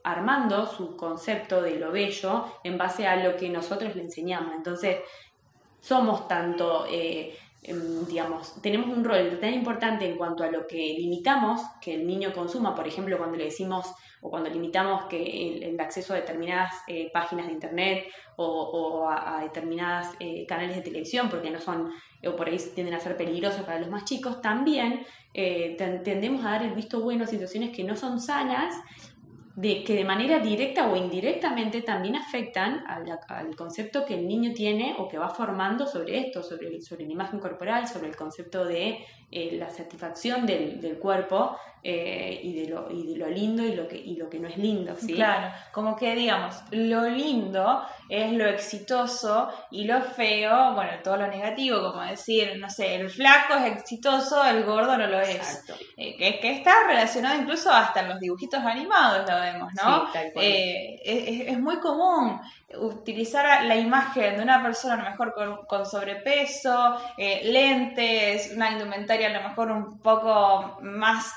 armando 0.03 0.65
su 0.67 0.95
concepto 0.95 1.61
de 1.61 1.77
lo 1.77 1.91
bello 1.91 2.45
en 2.63 2.77
base 2.77 3.05
a 3.05 3.17
lo 3.17 3.35
que 3.35 3.49
nosotros 3.49 3.93
le 3.93 4.03
enseñamos. 4.03 4.55
Entonces, 4.55 4.99
somos 5.81 6.25
tanto 6.27 6.85
digamos, 8.07 8.61
tenemos 8.61 8.95
un 8.95 9.03
rol 9.03 9.39
tan 9.39 9.53
importante 9.53 10.05
en 10.05 10.17
cuanto 10.17 10.43
a 10.43 10.51
lo 10.51 10.67
que 10.67 10.95
limitamos 10.97 11.61
que 11.81 11.95
el 11.95 12.05
niño 12.05 12.33
consuma, 12.33 12.75
por 12.75 12.87
ejemplo, 12.87 13.17
cuando 13.17 13.37
le 13.37 13.45
decimos 13.45 13.93
o 14.21 14.29
cuando 14.29 14.49
limitamos 14.49 15.05
que 15.05 15.69
el, 15.69 15.79
acceso 15.79 16.13
a 16.13 16.17
determinadas 16.17 16.73
eh, 16.87 17.11
páginas 17.13 17.47
de 17.47 17.53
internet 17.53 18.05
o, 18.37 19.07
a, 19.09 19.41
determinadas 19.43 20.13
eh, 20.19 20.45
canales 20.47 20.75
de 20.75 20.81
televisión, 20.81 21.29
porque 21.29 21.51
no 21.51 21.59
son, 21.59 21.91
o 22.25 22.35
por 22.35 22.47
ahí 22.47 22.57
tienden 22.73 22.95
a 22.95 22.99
ser 22.99 23.17
peligrosos 23.17 23.61
para 23.61 23.79
los 23.79 23.89
más 23.89 24.05
chicos, 24.05 24.41
también 24.41 25.05
eh, 25.33 25.75
tendemos 26.03 26.45
a 26.45 26.51
dar 26.51 26.63
el 26.63 26.73
visto 26.73 27.01
bueno 27.01 27.23
a 27.23 27.27
situaciones 27.27 27.75
que 27.75 27.83
no 27.83 27.95
son 27.95 28.19
sanas 28.19 28.73
de, 29.55 29.83
que 29.83 29.95
de 29.95 30.03
manera 30.03 30.39
directa 30.39 30.91
o 30.91 30.95
indirectamente 30.95 31.81
también 31.81 32.15
afectan 32.17 32.83
al, 32.87 33.55
concepto 33.55 34.05
que 34.05 34.15
el 34.15 34.27
niño 34.27 34.53
tiene 34.53 34.95
o 34.97 35.07
que 35.07 35.17
va 35.17 35.29
formando 35.29 35.87
sobre 35.87 36.19
esto, 36.19 36.43
sobre, 36.43 36.81
sobre 36.81 37.05
la 37.05 37.13
imagen 37.13 37.39
corporal, 37.39 37.87
sobre 37.87 38.09
el 38.09 38.15
concepto 38.15 38.65
de 38.65 38.99
eh, 39.31 39.57
la 39.59 39.69
satisfacción 39.69 40.45
del, 40.45 40.79
del 40.79 40.97
cuerpo 40.97 41.57
eh, 41.87 42.39
y, 42.41 42.61
de 42.61 42.67
lo, 42.67 42.89
y 42.89 43.05
de 43.05 43.15
lo 43.15 43.29
lindo 43.29 43.63
y 43.63 43.75
lo 43.75 43.87
que, 43.87 43.95
y 43.95 44.15
lo 44.15 44.27
que 44.27 44.39
no 44.39 44.47
es 44.47 44.57
lindo. 44.57 44.95
¿sí? 44.95 45.13
Claro, 45.13 45.53
como 45.71 45.95
que 45.95 46.15
digamos, 46.15 46.55
lo 46.71 47.07
lindo 47.07 47.85
es 48.09 48.31
lo 48.31 48.47
exitoso 48.47 49.49
y 49.69 49.83
lo 49.83 50.01
feo, 50.01 50.73
bueno, 50.73 50.93
todo 51.03 51.17
lo 51.17 51.27
negativo, 51.27 51.91
como 51.91 52.01
decir, 52.01 52.57
no 52.57 52.71
sé, 52.71 52.95
el 52.95 53.07
flaco 53.07 53.53
es 53.53 53.73
exitoso, 53.73 54.43
el 54.43 54.63
gordo 54.63 54.97
no 54.97 55.05
lo 55.05 55.19
es. 55.19 55.63
Eh, 55.95 56.15
que, 56.17 56.39
que, 56.39 56.53
está 56.53 56.73
relacionado 56.87 57.39
incluso 57.39 57.71
hasta 57.71 57.99
en 57.99 58.09
los 58.09 58.19
dibujitos 58.19 58.63
animados, 58.65 59.29
lo 59.29 59.39
vemos, 59.39 59.71
¿no? 59.75 60.07
Eh, 60.41 60.99
es, 61.05 61.49
es, 61.49 61.59
muy 61.59 61.77
común 61.77 62.41
utilizar 62.79 63.63
la 63.63 63.75
imagen 63.75 64.37
de 64.37 64.43
una 64.43 64.61
persona 64.61 64.95
a 64.95 64.97
lo 64.97 65.09
mejor 65.11 65.33
con, 65.33 65.65
con 65.67 65.85
sobrepeso, 65.85 66.97
lentes, 67.43 68.51
una 68.55 68.71
indumentaria 68.71 69.14
a 69.23 69.29
lo 69.29 69.49
mejor 69.49 69.71
un 69.71 69.99
poco 69.99 70.79
más 70.81 71.33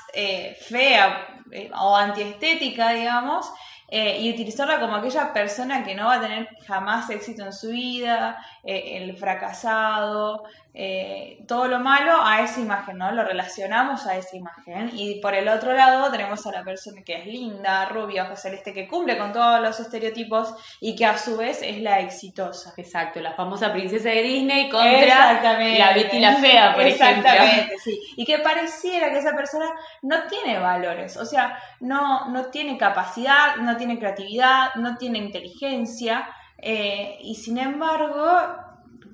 fea 0.67 1.39
eh, 1.51 1.71
o 1.79 1.95
antiestética, 1.95 2.91
digamos, 2.91 3.51
eh, 3.87 4.19
y 4.21 4.31
utilizarla 4.31 4.79
como 4.79 4.95
aquella 4.95 5.33
persona 5.33 5.83
que 5.83 5.95
no 5.95 6.05
va 6.05 6.15
a 6.15 6.21
tener 6.21 6.47
jamás 6.67 7.09
éxito 7.09 7.43
en 7.43 7.53
su 7.53 7.69
vida, 7.69 8.37
eh, 8.63 8.97
el 8.97 9.17
fracasado, 9.17 10.43
eh, 10.81 11.43
todo 11.45 11.67
lo 11.67 11.81
malo 11.81 12.19
a 12.23 12.39
esa 12.39 12.61
imagen, 12.61 12.99
¿no? 12.99 13.11
Lo 13.11 13.25
relacionamos 13.25 14.07
a 14.07 14.15
esa 14.15 14.37
imagen. 14.37 14.89
Y 14.93 15.19
por 15.19 15.33
el 15.33 15.49
otro 15.49 15.73
lado 15.73 16.09
tenemos 16.09 16.47
a 16.47 16.53
la 16.53 16.63
persona 16.63 17.01
que 17.03 17.17
es 17.17 17.25
linda, 17.25 17.83
rubia, 17.89 18.23
ojo 18.23 18.37
celeste, 18.37 18.73
que 18.73 18.87
cumple 18.87 19.17
con 19.17 19.33
todos 19.33 19.59
los 19.59 19.77
estereotipos 19.77 20.53
y 20.79 20.95
que 20.95 21.05
a 21.05 21.17
su 21.17 21.35
vez 21.35 21.61
es 21.63 21.81
la 21.81 21.99
exitosa. 21.99 22.73
Exacto, 22.77 23.19
la 23.19 23.33
famosa 23.33 23.73
princesa 23.73 24.07
de 24.07 24.21
Disney 24.21 24.69
contra 24.69 25.41
la 25.43 25.93
Betty 25.93 26.17
la 26.17 26.35
Fea, 26.35 26.73
por 26.73 26.83
Exactamente, 26.83 27.77
sí. 27.83 27.99
Y 28.15 28.23
que 28.23 28.39
pareciera 28.39 29.11
que 29.11 29.19
esa 29.19 29.35
persona 29.35 29.65
no 30.03 30.15
tiene 30.29 30.59
valores, 30.59 31.17
o 31.17 31.25
sea, 31.25 31.59
no, 31.81 32.29
no 32.29 32.45
tiene 32.45 32.77
capacidad, 32.77 33.57
no 33.57 33.75
tiene 33.75 33.99
creatividad, 33.99 34.73
no 34.75 34.95
tiene 34.95 35.17
inteligencia. 35.17 36.25
Eh, 36.57 37.17
y 37.21 37.35
sin 37.35 37.57
embargo, 37.57 38.68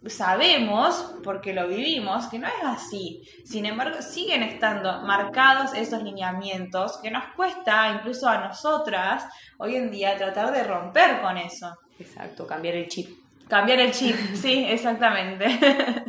sabemos, 0.09 1.15
porque 1.23 1.53
lo 1.53 1.67
vivimos, 1.67 2.27
que 2.27 2.39
no 2.39 2.47
es 2.47 2.63
así. 2.63 3.21
Sin 3.43 3.65
embargo, 3.65 4.01
siguen 4.01 4.43
estando 4.43 5.01
marcados 5.01 5.73
esos 5.73 6.03
lineamientos 6.03 6.99
que 7.01 7.11
nos 7.11 7.25
cuesta, 7.35 7.89
incluso 7.89 8.27
a 8.27 8.39
nosotras, 8.39 9.25
hoy 9.57 9.75
en 9.75 9.91
día 9.91 10.17
tratar 10.17 10.51
de 10.51 10.63
romper 10.63 11.21
con 11.21 11.37
eso. 11.37 11.77
Exacto, 11.99 12.45
cambiar 12.45 12.75
el 12.75 12.87
chip. 12.87 13.17
Cambiar 13.47 13.79
el 13.79 13.91
chip, 13.91 14.15
sí, 14.35 14.65
exactamente. 14.67 15.59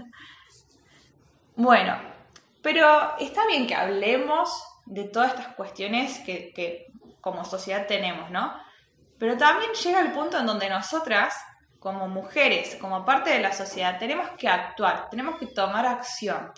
bueno, 1.57 1.97
pero 2.63 3.17
está 3.19 3.47
bien 3.47 3.67
que 3.67 3.75
hablemos 3.75 4.63
de 4.85 5.05
todas 5.05 5.31
estas 5.31 5.49
cuestiones 5.55 6.19
que, 6.21 6.53
que 6.55 6.87
como 7.21 7.45
sociedad 7.45 7.87
tenemos, 7.87 8.31
¿no? 8.31 8.55
Pero 9.19 9.37
también 9.37 9.73
llega 9.73 10.01
el 10.01 10.13
punto 10.13 10.39
en 10.39 10.47
donde 10.47 10.69
nosotras 10.69 11.35
como 11.79 12.09
mujeres, 12.09 12.77
como 12.81 13.05
parte 13.05 13.31
de 13.31 13.41
la 13.41 13.53
sociedad, 13.53 13.99
tenemos 13.99 14.31
que 14.39 14.49
actuar, 14.49 15.09
tenemos 15.11 15.39
que 15.39 15.47
tomar 15.47 15.87
acción. 15.87 16.53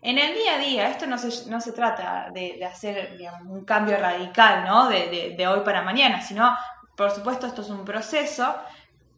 En 0.00 0.18
el 0.18 0.34
día 0.34 0.54
a 0.54 0.58
día, 0.58 0.88
esto 0.90 1.06
no 1.06 1.18
se, 1.18 1.50
no 1.50 1.60
se 1.60 1.72
trata 1.72 2.30
de, 2.32 2.64
hacer 2.64 3.18
un 3.46 3.64
cambio 3.64 3.96
radical, 3.96 4.64
¿no? 4.64 4.88
De, 4.88 5.34
de, 5.36 5.46
hoy 5.48 5.60
para 5.64 5.82
mañana, 5.82 6.20
sino, 6.20 6.56
por 6.96 7.10
supuesto, 7.10 7.46
esto 7.46 7.62
es 7.62 7.70
un 7.70 7.84
proceso, 7.84 8.54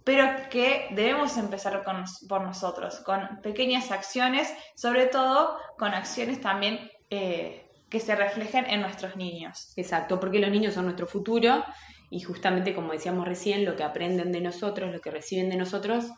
pero 0.04 0.48
que 0.48 0.88
debemos 0.92 1.36
empezar 1.36 1.84
con, 1.84 2.04
por 2.28 2.40
nosotros, 2.40 3.00
con 3.00 3.40
pequeñas 3.42 3.90
acciones, 3.90 4.52
sobre 4.74 5.06
todo 5.06 5.58
con 5.78 5.92
acciones 5.92 6.40
también 6.40 6.90
eh, 7.10 7.70
que 7.90 8.00
se 8.00 8.16
reflejen 8.16 8.64
en 8.70 8.80
nuestros 8.80 9.16
niños. 9.16 9.74
Exacto, 9.76 10.18
porque 10.18 10.38
los 10.38 10.50
niños 10.50 10.74
son 10.74 10.84
nuestro 10.84 11.06
futuro 11.06 11.62
y 12.10 12.20
justamente 12.20 12.74
como 12.74 12.92
decíamos 12.92 13.26
recién, 13.26 13.64
lo 13.64 13.76
que 13.76 13.84
aprenden 13.84 14.32
de 14.32 14.40
nosotros, 14.40 14.92
lo 14.92 15.00
que 15.00 15.10
reciben 15.10 15.48
de 15.48 15.56
nosotros, 15.56 16.10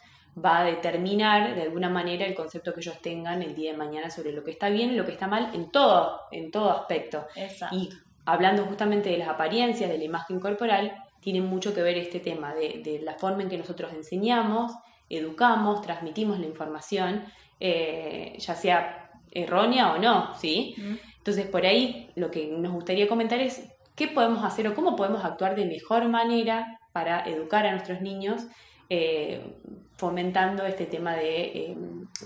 va 0.43 0.61
a 0.61 0.65
determinar 0.65 1.55
de 1.55 1.63
alguna 1.63 1.91
manera 1.91 2.25
el 2.25 2.35
concepto 2.35 2.73
que 2.73 2.81
ellos 2.81 3.01
tengan 3.03 3.43
el 3.43 3.55
día 3.55 3.73
de 3.73 3.77
mañana 3.77 4.11
sobre 4.11 4.33
lo 4.33 4.43
que 4.43 4.53
está 4.53 4.71
bien 4.71 4.91
y 4.91 4.97
lo 4.97 5.05
que 5.05 5.13
está 5.13 5.27
mal 5.27 5.51
en 5.55 5.71
todo, 5.71 6.23
en 6.31 6.51
todo 6.51 6.71
aspecto. 6.71 7.27
Y 7.71 7.91
hablando 8.25 8.65
justamente 8.65 9.11
de 9.11 9.19
las 9.19 9.29
apariencias, 9.29 9.91
de 9.91 9.99
la 9.99 10.05
imagen 10.05 10.41
corporal, 10.41 10.95
tiene 11.21 11.43
mucho 11.43 11.75
que 11.75 11.83
ver 11.83 11.99
este 11.99 12.21
tema 12.21 12.55
de, 12.55 13.01
la 13.03 13.15
forma 13.15 13.43
en 13.43 13.51
que 13.51 13.59
nosotros 13.59 13.93
enseñamos, 13.93 14.73
educamos, 15.11 15.83
transmitimos 15.83 16.41
la 16.41 16.47
información, 16.47 17.25
eh, 17.61 18.35
ya 18.39 18.55
sea 18.55 19.11
errónea 19.31 19.93
o 19.93 19.99
no, 19.99 20.35
¿sí? 20.37 20.75
Entonces, 21.19 21.47
por 21.47 21.65
ahí 21.65 22.11
lo 22.17 22.31
que 22.31 22.47
nos 22.47 22.73
gustaría 22.73 23.07
comentar 23.07 23.41
es 23.41 23.72
qué 23.95 24.09
podemos 24.09 24.45
hacer 24.45 24.67
o 24.69 24.75
cómo 24.75 24.97
podemos 24.97 25.25
actuar 25.25 25.55
de 25.55 25.67
mejor 25.67 26.09
manera 26.09 26.79
para 26.93 27.25
educar 27.25 27.67
a 27.67 27.73
nuestros 27.73 28.01
niños, 28.01 28.47
eh, 28.89 29.57
fomentando 29.97 30.65
este 30.65 30.87
tema 30.87 31.15
eh, 31.21 31.75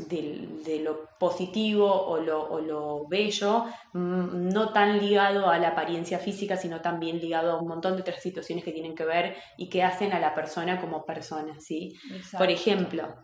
de, 0.09 0.81
lo 0.83 1.09
positivo 1.19 1.87
o 1.89 2.19
lo, 2.19 3.07
bello, 3.09 3.67
mm, 3.93 4.49
no 4.49 4.73
tan 4.73 4.99
ligado 4.99 5.49
a 5.49 5.59
la 5.59 5.69
apariencia 5.69 6.19
física, 6.19 6.57
sino 6.57 6.81
también 6.81 7.21
ligado 7.21 7.53
a 7.53 7.61
un 7.61 7.69
montón 7.69 7.95
de 7.95 8.01
otras 8.01 8.23
situaciones 8.23 8.65
que 8.65 8.73
tienen 8.73 8.95
que 8.95 9.05
ver 9.05 9.37
y 9.57 9.69
que 9.69 9.83
hacen 9.83 10.13
a 10.13 10.21
la 10.21 10.35
persona 10.35 10.81
como 10.81 11.05
persona. 11.05 11.61
¿sí? 11.61 11.97
Por 12.37 12.51
ejemplo, 12.51 13.15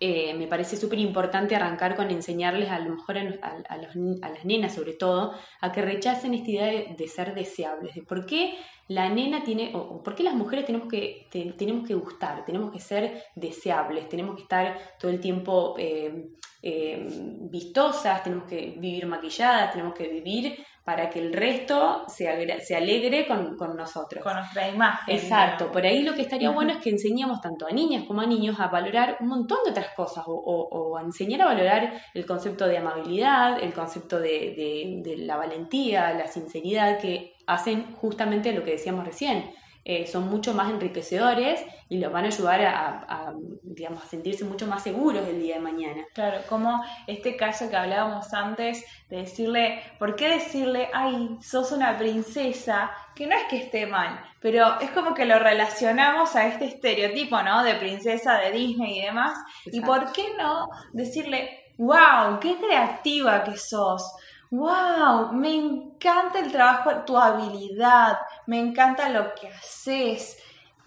eh, 0.00 0.32
me 0.34 0.46
parece 0.46 0.76
súper 0.76 1.00
importante 1.00 1.56
arrancar 1.56 1.96
con 1.96 2.10
enseñarles 2.10 2.70
a 2.70 2.78
lo 2.78 2.94
mejor 2.94 3.18
a, 3.18 3.76
las 3.76 4.44
nenas 4.44 4.74
sobre 4.74 4.92
todo 4.92 5.34
a 5.60 5.72
que 5.72 5.82
rechacen 5.82 6.34
esta 6.34 6.50
idea 6.50 6.94
de, 6.96 7.08
ser 7.08 7.34
deseables, 7.34 7.96
de 7.96 8.02
por 8.02 8.24
qué 8.24 8.54
la 8.86 9.08
nena 9.08 9.42
tiene, 9.42 9.72
o, 9.74 10.02
por 10.02 10.14
qué 10.14 10.22
las 10.22 10.34
mujeres 10.34 10.66
tenemos 10.66 10.88
que, 10.88 11.26
tenemos 11.30 11.86
que 11.86 11.94
gustar, 11.94 12.44
tenemos 12.44 12.70
que 12.72 12.78
ser 12.78 13.24
deseables, 13.34 14.08
tenemos 14.08 14.36
que 14.36 14.42
estar 14.42 14.78
todo 15.00 15.10
el 15.10 15.20
tiempo 15.20 15.74
eh, 15.78 16.30
eh, 16.62 17.06
vistosas, 17.50 18.22
tenemos 18.22 18.44
que 18.46 18.76
vivir 18.78 19.06
maquilladas, 19.06 19.72
tenemos 19.72 19.94
que 19.94 20.08
vivir 20.08 20.64
para 20.88 21.10
que 21.10 21.18
el 21.18 21.34
resto 21.34 22.04
se, 22.08 22.26
se 22.64 22.74
alegre 22.74 23.26
con, 23.26 23.76
nosotros. 23.76 24.24
Con 24.24 24.36
nuestra 24.36 24.70
imagen. 24.70 25.14
Exacto, 25.14 25.70
por 25.70 25.84
ahí 25.84 26.02
lo 26.02 26.14
que 26.14 26.22
estaría 26.22 26.48
bueno 26.48 26.72
es 26.72 26.78
que 26.78 26.88
enseñemos 26.88 27.42
tanto 27.42 27.66
a 27.66 27.72
niñas 27.72 28.04
como 28.06 28.22
a 28.22 28.26
niños 28.26 28.58
a 28.58 28.68
valorar 28.68 29.18
un 29.20 29.28
montón 29.28 29.58
de 29.66 29.72
otras 29.72 29.88
cosas 29.94 30.24
o, 30.26 30.96
a 30.96 31.02
enseñar 31.02 31.42
a 31.42 31.44
valorar 31.44 31.92
el 32.14 32.24
concepto 32.24 32.66
de 32.66 32.78
amabilidad, 32.78 33.62
el 33.62 33.74
concepto 33.74 34.18
de, 34.18 35.02
de 35.04 35.16
la 35.18 35.36
valentía, 35.36 36.14
la 36.14 36.26
sinceridad 36.26 36.98
que 36.98 37.34
hacen 37.46 37.94
justamente 37.96 38.54
lo 38.54 38.64
que 38.64 38.70
decíamos 38.70 39.04
recién 39.04 39.44
eh, 39.84 40.06
son 40.06 40.28
mucho 40.28 40.54
más 40.54 40.70
enriquecedores 40.70 41.64
y 41.88 41.98
los 41.98 42.12
van 42.12 42.24
a 42.24 42.28
ayudar 42.28 42.60
a, 42.62 43.32
digamos, 43.62 44.04
a 44.04 44.06
sentirse 44.06 44.44
mucho 44.44 44.66
más 44.66 44.82
seguros 44.82 45.26
el 45.26 45.40
día 45.40 45.54
de 45.54 45.60
mañana. 45.60 46.04
Claro, 46.12 46.40
como 46.48 46.84
este 47.06 47.36
caso 47.36 47.70
que 47.70 47.76
hablábamos 47.76 48.32
antes 48.34 48.84
de 49.08 49.18
decirle, 49.18 49.82
¿por 49.98 50.14
qué 50.14 50.28
decirle, 50.28 50.88
ay, 50.92 51.38
sos 51.40 51.72
una 51.72 51.96
princesa? 51.96 52.90
Que 53.14 53.26
no 53.26 53.34
es 53.34 53.44
que 53.48 53.56
esté 53.56 53.86
mal, 53.86 54.20
pero 54.40 54.78
es 54.80 54.90
como 54.90 55.14
que 55.14 55.24
lo 55.24 55.38
relacionamos 55.38 56.36
a 56.36 56.46
este 56.46 56.66
estereotipo, 56.66 57.42
¿no? 57.42 57.64
De 57.64 57.74
princesa 57.74 58.38
de 58.38 58.52
Disney 58.52 58.98
y 58.98 59.02
demás. 59.06 59.38
¿Y 59.66 59.80
por 59.80 60.12
qué 60.12 60.34
no 60.36 60.68
decirle, 60.92 61.72
wow, 61.78 62.38
qué 62.40 62.56
creativa 62.58 63.42
que 63.42 63.56
sos? 63.56 64.02
Wow, 64.50 65.32
me 65.32 65.54
encanta 65.54 66.40
el 66.40 66.50
trabajo, 66.50 66.90
tu 67.04 67.16
habilidad, 67.16 68.18
me 68.46 68.58
encanta 68.58 69.08
lo 69.08 69.34
que 69.34 69.48
haces, 69.48 70.38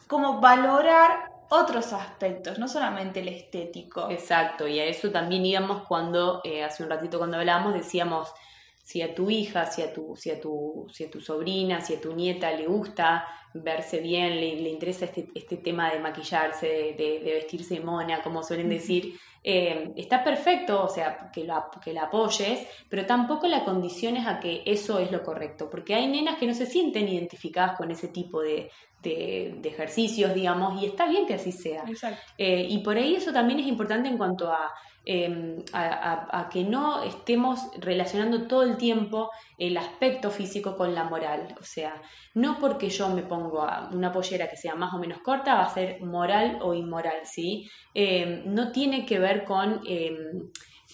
como 0.07 0.39
valorar 0.39 1.31
otros 1.49 1.93
aspectos, 1.93 2.57
no 2.59 2.67
solamente 2.67 3.19
el 3.19 3.27
estético. 3.27 4.09
Exacto, 4.09 4.67
y 4.67 4.79
a 4.79 4.85
eso 4.85 5.11
también 5.11 5.45
íbamos 5.45 5.83
cuando, 5.87 6.41
eh, 6.43 6.63
hace 6.63 6.83
un 6.83 6.89
ratito 6.89 7.17
cuando 7.17 7.37
hablábamos, 7.37 7.73
decíamos, 7.73 8.33
si 8.83 9.01
a 9.01 9.13
tu 9.13 9.29
hija, 9.29 9.65
si 9.67 9.81
a 9.81 9.93
tu, 9.93 10.15
si 10.15 10.31
a 10.31 10.39
tu, 10.39 10.87
si 10.91 11.05
a 11.05 11.11
tu 11.11 11.21
sobrina, 11.21 11.81
si 11.81 11.95
a 11.95 12.01
tu 12.01 12.13
nieta 12.13 12.51
le 12.51 12.67
gusta 12.67 13.25
verse 13.53 13.99
bien, 13.99 14.35
le, 14.35 14.69
interesa 14.69 15.05
este, 15.05 15.29
este, 15.35 15.57
tema 15.57 15.91
de 15.91 15.99
maquillarse, 15.99 16.95
de, 16.97 17.21
vestirse 17.23 17.79
mona, 17.79 18.21
como 18.23 18.43
suelen 18.43 18.69
decir, 18.69 19.13
eh, 19.43 19.91
está 19.95 20.23
perfecto, 20.23 20.83
o 20.83 20.89
sea, 20.89 21.31
que 21.33 21.43
la, 21.43 21.67
que 21.83 21.93
la 21.93 22.03
apoyes, 22.03 22.67
pero 22.89 23.05
tampoco 23.05 23.47
la 23.47 23.63
condiciones 23.63 24.27
a 24.27 24.39
que 24.39 24.61
eso 24.65 24.99
es 24.99 25.11
lo 25.11 25.23
correcto, 25.23 25.69
porque 25.69 25.95
hay 25.95 26.07
nenas 26.07 26.37
que 26.37 26.45
no 26.45 26.53
se 26.53 26.65
sienten 26.65 27.07
identificadas 27.07 27.75
con 27.77 27.89
ese 27.89 28.09
tipo 28.09 28.41
de, 28.41 28.69
de, 29.01 29.59
ejercicios, 29.63 30.33
digamos, 30.33 30.81
y 30.81 30.85
está 30.85 31.07
bien 31.07 31.25
que 31.25 31.35
así 31.35 31.51
sea. 31.51 31.83
Eh, 32.37 32.67
y 32.69 32.79
por 32.79 32.97
ahí 32.97 33.15
eso 33.15 33.33
también 33.33 33.59
es 33.59 33.67
importante 33.67 34.09
en 34.09 34.17
cuanto 34.17 34.51
em, 35.05 35.57
a, 35.73 36.39
a, 36.39 36.49
que 36.49 36.63
no 36.63 37.03
estemos 37.03 37.59
relacionando 37.79 38.47
todo 38.47 38.63
el 38.63 38.77
tiempo 38.77 39.31
el 39.57 39.77
aspecto 39.77 40.29
físico 40.29 40.77
con 40.77 40.93
la 40.93 41.05
moral. 41.05 41.55
O 41.59 41.63
sea, 41.63 42.01
no 42.35 42.57
porque 42.59 42.89
yo 42.89 43.09
me 43.09 43.23
pongo 43.23 43.67
una 43.91 44.11
pollera 44.11 44.49
que 44.49 44.57
sea 44.57 44.75
más 44.75 44.93
o 44.93 44.99
menos 44.99 45.19
corta 45.19 45.55
va 45.55 45.65
a 45.65 45.73
ser 45.73 46.01
moral 46.01 46.59
o 46.61 46.73
inmoral, 46.73 47.21
¿sí? 47.25 47.69
Em, 47.93 48.43
no 48.45 48.71
tiene 48.71 49.05
que 49.05 49.19
ver 49.19 49.43
con 49.43 49.81
em, 49.87 50.49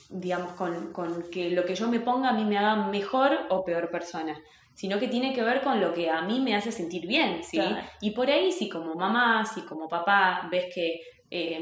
digamos, 0.09 0.53
con, 0.53 0.93
con, 0.93 1.29
que 1.29 1.49
lo 1.49 1.65
que 1.65 1.75
yo 1.75 1.87
me 1.87 1.99
ponga 1.99 2.29
a 2.29 2.33
mí 2.33 2.45
me 2.45 2.57
haga 2.57 2.87
mejor 2.87 3.37
o 3.49 3.63
peor 3.65 3.89
persona 3.89 4.37
sino 4.77 4.99
que 4.99 5.07
tiene 5.07 5.33
que 5.33 5.41
ver 5.41 5.61
con 5.61 5.81
lo 5.81 5.91
que 5.91 6.07
a 6.07 6.21
mí 6.21 6.39
me 6.39 6.55
hace 6.55 6.71
sentir 6.71 7.07
bien, 7.07 7.43
¿sí? 7.43 7.59
Y 7.99 8.11
por 8.11 8.29
ahí, 8.29 8.51
si 8.51 8.69
como 8.69 8.93
mamá, 8.93 9.43
si 9.43 9.61
como 9.61 9.87
papá 9.87 10.47
ves 10.51 10.65
que 10.71 11.01
eh, 11.29 11.59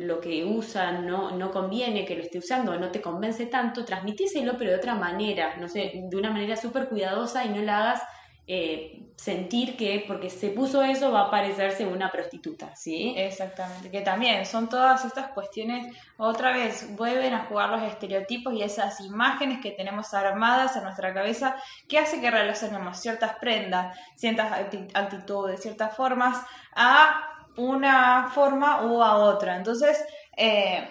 lo 0.00 0.20
que 0.20 0.44
usan 0.44 1.06
no, 1.06 1.30
no 1.36 1.50
conviene, 1.52 2.04
que 2.04 2.16
lo 2.16 2.22
esté 2.22 2.38
usando, 2.38 2.76
no 2.78 2.90
te 2.90 3.00
convence 3.00 3.46
tanto, 3.46 3.84
transmitíselo, 3.84 4.58
pero 4.58 4.70
de 4.70 4.76
otra 4.76 4.94
manera, 4.96 5.56
no 5.56 5.68
sé, 5.68 5.92
de 6.08 6.16
una 6.16 6.30
manera 6.30 6.56
súper 6.56 6.88
cuidadosa 6.88 7.44
y 7.44 7.50
no 7.50 7.62
la 7.62 7.78
hagas 7.78 8.02
eh, 8.46 9.00
sentir 9.16 9.76
que 9.76 10.04
porque 10.06 10.28
se 10.28 10.50
puso 10.50 10.82
eso 10.82 11.12
va 11.12 11.26
a 11.26 11.30
parecerse 11.30 11.86
una 11.86 12.10
prostituta, 12.10 12.74
¿sí? 12.74 13.14
Exactamente, 13.16 13.90
que 13.90 14.00
también 14.00 14.44
son 14.44 14.68
todas 14.68 15.04
estas 15.04 15.28
cuestiones, 15.28 15.96
otra 16.18 16.52
vez, 16.52 16.94
vuelven 16.96 17.32
a 17.32 17.44
jugar 17.46 17.70
los 17.70 17.82
estereotipos 17.84 18.52
y 18.52 18.62
esas 18.62 19.00
imágenes 19.00 19.60
que 19.62 19.70
tenemos 19.70 20.12
armadas 20.12 20.76
en 20.76 20.82
nuestra 20.82 21.14
cabeza 21.14 21.56
que 21.88 21.98
hace 21.98 22.20
que 22.20 22.30
relacionemos 22.30 22.98
ciertas 22.98 23.36
prendas, 23.36 23.96
ciertas 24.16 24.52
actitudes, 24.92 25.62
ciertas 25.62 25.96
formas 25.96 26.44
a 26.74 27.33
una 27.56 28.30
forma 28.32 28.82
u 28.82 29.02
a 29.02 29.16
otra. 29.16 29.56
Entonces, 29.56 30.04
eh, 30.36 30.88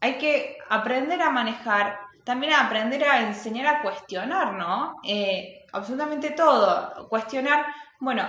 hay 0.00 0.18
que 0.18 0.58
aprender 0.68 1.20
a 1.22 1.30
manejar, 1.30 1.98
también 2.24 2.54
aprender 2.54 3.04
a 3.04 3.20
enseñar 3.22 3.66
a 3.66 3.82
cuestionar, 3.82 4.54
¿no? 4.54 4.96
Eh, 5.04 5.66
absolutamente 5.72 6.30
todo, 6.30 7.08
cuestionar, 7.08 7.66
bueno, 8.00 8.26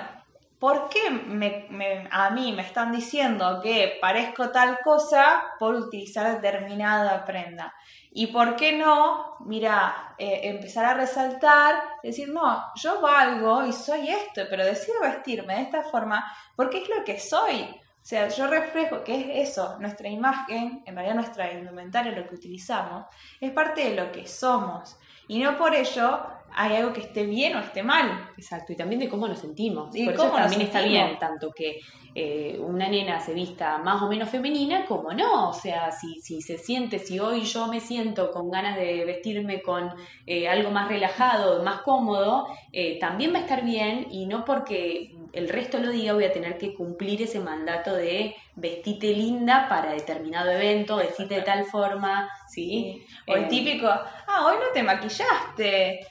¿por 0.60 0.90
qué 0.90 1.10
me, 1.10 2.08
a 2.12 2.30
mí 2.30 2.54
me 2.54 2.62
están 2.62 2.92
diciendo 2.92 3.60
que 3.64 3.98
parezco 4.00 4.52
tal 4.52 4.80
cosa 4.84 5.44
por 5.58 5.76
utilizar 5.76 6.40
determinada 6.40 7.26
prenda? 7.26 7.74
¿Y 8.13 8.28
por 8.28 8.58
qué 8.58 8.74
no, 8.74 9.38
mira, 9.45 10.15
eh, 10.17 10.41
empezar 10.43 10.86
a 10.86 10.93
resaltar, 10.93 11.76
decir, 12.04 12.28
no, 12.30 12.62
yo 12.76 13.00
valgo 13.00 13.65
y 13.65 13.71
soy 13.71 14.10
esto, 14.10 14.41
pero 14.50 14.65
decido 14.65 15.00
vestirme 15.02 15.56
de 15.56 15.62
esta 15.62 15.84
forma 15.84 16.26
porque 16.56 16.80
es 16.80 16.89
lo 16.89 17.06
que 17.06 17.17
soy? 17.19 17.62
O 17.63 18.04
sea, 18.04 18.28
yo 18.28 18.47
reflejo 18.47 19.04
que 19.04 19.15
es 19.15 19.50
eso, 19.52 19.78
nuestra 19.80 20.10
imagen, 20.10 20.84
en 20.86 20.95
realidad 20.95 21.15
nuestra 21.15 21.54
indumentaria, 21.54 22.12
lo 22.12 22.28
que 22.28 22.36
utilizamos, 22.36 23.06
es 23.39 23.52
parte 23.52 23.89
de 23.89 23.95
lo 23.95 24.12
que 24.12 24.28
somos. 24.28 24.97
Y 25.28 25.39
no 25.39 25.56
por 25.58 25.74
ello 25.74 26.19
hay 26.54 26.76
algo 26.76 26.94
que 26.94 27.02
esté 27.02 27.26
bien 27.26 27.56
o 27.56 27.60
esté 27.60 27.84
mal. 27.84 28.30
Exacto, 28.38 28.74
y 28.74 28.76
también 28.76 29.00
de 29.00 29.10
cómo 29.10 29.28
nos 29.28 29.40
sentimos. 29.40 29.96
Y 29.96 30.06
Por 30.06 30.14
eso 30.14 30.30
también 30.30 30.62
está 30.62 30.82
bien, 30.82 31.18
tanto 31.20 31.52
que 31.52 31.80
eh, 32.14 32.60
una 32.60 32.90
nena 32.90 33.22
se 33.22 33.34
vista 33.34 33.78
más 33.78 34.02
o 34.02 34.10
menos 34.10 34.30
femenina, 34.30 34.86
como 34.86 35.14
no. 35.14 35.50
O 35.50 35.54
sea, 35.54 35.92
si, 35.92 36.20
si 36.22 36.42
se 36.42 36.58
siente, 36.58 37.00
si 37.00 37.20
hoy 37.20 37.44
yo 37.44 37.68
me 37.68 37.80
siento 37.80 38.32
con 38.32 38.52
ganas 38.52 38.76
de 38.76 39.06
vestirme 39.06 39.62
con 39.62 39.94
eh, 40.28 40.48
algo 40.48 40.72
más 40.72 40.90
relajado, 40.90 41.64
más 41.64 41.82
cómodo, 41.82 42.48
eh, 42.72 43.00
también 43.00 43.34
va 43.34 43.38
a 43.38 43.42
estar 43.42 43.64
bien 43.64 44.08
y 44.12 44.26
no 44.26 44.44
porque 44.44 45.16
el 45.34 45.48
resto 45.48 45.80
lo 45.80 45.90
diga 45.90 46.14
voy 46.14 46.26
a 46.26 46.34
tener 46.34 46.58
que 46.58 46.74
cumplir 46.74 47.22
ese 47.22 47.40
mandato 47.40 47.94
de 47.94 48.36
vestite 48.56 49.14
linda 49.14 49.68
para 49.70 49.94
determinado 49.94 50.52
evento, 50.52 50.98
vestite 50.98 51.36
de 51.36 51.42
tal 51.42 51.64
forma, 51.64 52.30
¿sí? 52.50 53.02
O 53.28 53.36
el 53.36 53.48
típico, 53.48 53.88
ah, 53.88 54.46
hoy 54.46 54.56
no 54.56 54.74
te 54.74 54.84
maquillaste 54.84 56.02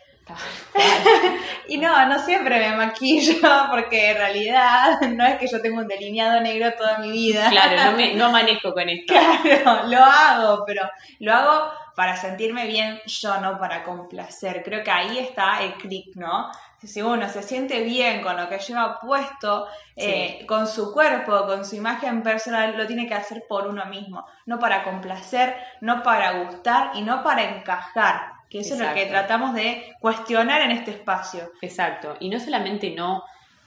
y 1.69 1.79
no, 1.79 2.07
no 2.07 2.19
siempre 2.19 2.59
me 2.59 2.77
maquillo 2.77 3.49
porque 3.71 4.11
en 4.11 4.17
realidad 4.17 5.01
no 5.09 5.25
es 5.27 5.39
que 5.39 5.47
yo 5.47 5.61
tenga 5.61 5.81
un 5.81 5.89
delineado 5.89 6.41
negro 6.41 6.73
toda 6.77 6.99
mi 6.99 7.11
vida. 7.11 7.49
Claro, 7.51 7.91
no, 7.91 7.97
me, 7.97 8.15
no 8.15 8.31
manejo 8.33 8.73
con 8.73 8.89
esto. 8.89 9.15
Claro, 9.15 9.87
lo 9.89 9.99
hago, 9.99 10.65
pero 10.67 10.89
lo 11.21 11.35
hago 11.35 11.73
para 11.95 12.17
sentirme 12.17 12.67
bien 12.67 13.01
yo, 13.07 13.41
no 13.41 13.59
para 13.59 13.85
complacer. 13.85 14.63
Creo 14.63 14.83
que 14.83 14.91
ahí 14.91 15.19
está 15.19 15.63
el 15.63 15.75
clic, 15.75 16.17
¿no? 16.17 16.51
Si 16.83 17.03
uno 17.03 17.29
se 17.29 17.43
siente 17.43 17.83
bien 17.83 18.23
con 18.23 18.39
lo 18.39 18.49
que 18.49 18.59
lleva 18.59 18.99
puesto, 18.99 19.67
eh, 19.95 20.47
con 20.47 20.67
su 20.67 20.95
cuerpo, 20.95 21.45
con 21.45 21.67
su 21.67 21.77
imagen 21.77 22.23
personal, 22.23 22.75
lo 22.75 22.87
tiene 22.87 23.07
que 23.07 23.13
hacer 23.13 23.45
por 23.47 23.67
uno 23.67 23.85
mismo, 23.85 24.25
no 24.47 24.59
para 24.59 24.83
complacer, 24.83 25.55
no 25.83 26.03
para 26.03 26.45
gustar 26.45 26.93
y 26.95 27.03
no 27.03 27.23
para 27.23 27.43
encajar 27.43 28.40
que 28.51 28.59
eso 28.61 28.75
es 28.75 28.81
lo 28.81 28.93
que 28.93 29.07
tratamos 29.07 29.55
de 29.55 29.95
cuestionar 30.01 30.61
en 30.63 30.73
este 30.73 30.91
espacio. 30.91 31.53
Exacto, 31.63 32.17
y 32.21 32.29
no 32.29 32.41
solamente 32.41 32.91
no 32.91 33.23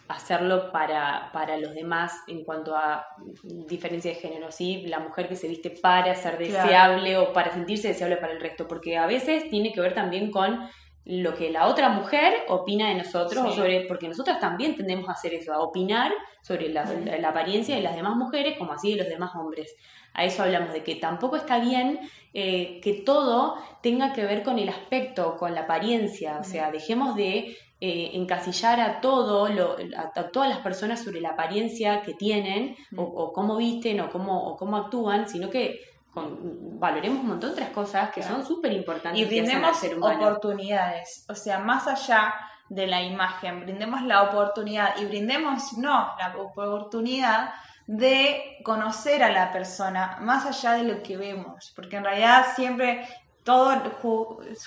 hacerlo 0.10 0.72
para, 0.72 1.30
para 1.32 1.58
los 1.58 1.74
demás 1.74 2.13
en 2.28 2.43
cuanto 2.43 2.76
a 2.76 3.08
diferencia 3.41 4.12
de 4.12 4.19
género, 4.19 4.52
¿sí? 4.52 4.84
La 4.88 5.00
mujer 5.00 5.28
que 5.30 5.36
se 5.36 5.48
viste 5.48 5.69
para 5.69 6.13
ser 6.15 6.38
deseable 6.38 7.17
o 7.17 7.32
para 7.32 7.52
sentirse 7.52 7.88
deseable 7.88 8.17
para 8.17 8.34
el 8.34 8.41
resto, 8.41 8.67
porque 8.67 8.98
a 8.98 9.08
veces 9.08 9.50
tiene 9.50 9.72
que 9.72 9.82
ver 9.82 9.93
también 9.93 10.30
con 10.30 10.69
lo 11.06 11.36
que 11.36 11.52
la 11.52 11.68
otra 11.68 11.89
mujer 11.89 12.44
opina 12.48 12.89
de 12.89 12.96
nosotros, 12.96 13.56
sobre, 13.56 13.86
porque 13.88 14.08
nosotras 14.08 14.39
también 14.39 14.76
tendemos 14.76 15.10
a 15.10 15.13
hacer 15.13 15.34
eso, 15.34 15.54
a 15.54 15.60
opinar 15.60 16.13
sobre 16.42 16.70
la, 16.70 16.86
la, 16.86 17.30
apariencia 17.30 17.76
de 17.76 17.82
las 17.82 17.96
demás 17.96 18.16
mujeres 18.16 18.58
como 18.58 18.74
así 18.74 18.92
de 18.92 18.98
los 19.04 19.08
demás 19.08 19.32
hombres. 19.36 19.76
A 20.13 20.24
eso 20.24 20.44
hablamos 20.44 20.72
de 20.72 20.84
que 20.84 20.96
tampoco 20.96 21.36
está 21.36 21.60
bien 21.60 22.00
eh, 22.34 22.80
que 22.82 22.94
todo 22.94 23.58
tenga 23.82 24.13
que 24.13 24.24
ver 24.24 24.44
con 24.44 24.60
el 24.60 24.70
aspecto, 24.70 25.38
con 25.38 25.54
la 25.54 25.62
apariencia, 25.62 26.38
o 26.39 26.44
sea, 26.44 26.72
dejemos 26.72 27.16
de 27.16 27.58
eh, 27.82 28.12
encasillar 28.13 28.80
a 28.80 29.02
todo, 29.02 29.46
a, 29.46 30.32
todas 30.32 30.50
las 30.50 30.60
personas 30.60 31.04
sobre 31.04 31.20
la 31.20 31.32
apariencia 31.32 32.02
que 32.02 32.13
tienen, 32.13 32.76
o, 32.96 33.34
cómo 33.34 33.58
visten, 33.58 34.00
o 34.00 34.10
cómo, 34.10 34.48
o 34.48 34.56
cómo 34.56 34.78
actúan, 34.78 35.28
sino 35.28 35.50
que 35.50 35.82
valoremos 36.15 37.21
un 37.21 37.28
montón 37.28 37.49
de 37.49 37.56
otras 37.56 37.69
cosas 37.69 38.12
que 38.12 38.21
son 38.21 38.45
súper 38.45 38.71
importantes. 38.73 39.19
Y 39.19 39.26
brindemos 39.26 39.78
oportunidades, 39.99 41.26
o 41.30 41.36
sea, 41.36 41.60
más 41.60 41.88
allá 41.88 42.34
de 42.69 42.88
la 42.88 43.02
imagen, 43.02 43.62
brindemos 43.62 44.02
la 44.04 44.23
oportunidad 44.23 44.95
y 44.97 45.06
brindemos, 45.06 45.73
no, 45.78 46.15
la 46.17 46.36
oportunidad 46.38 47.54
de 47.86 48.58
conocer 48.63 49.23
a 49.23 49.30
la 49.30 49.52
persona, 49.52 50.17
más 50.21 50.45
allá 50.45 50.73
de 50.73 50.84
lo 50.84 51.04
que 51.04 51.17
vemos, 51.17 51.73
porque 51.76 51.97
en 51.97 52.04
realidad 52.04 52.45
siempre 52.56 53.06
todo 53.43 53.73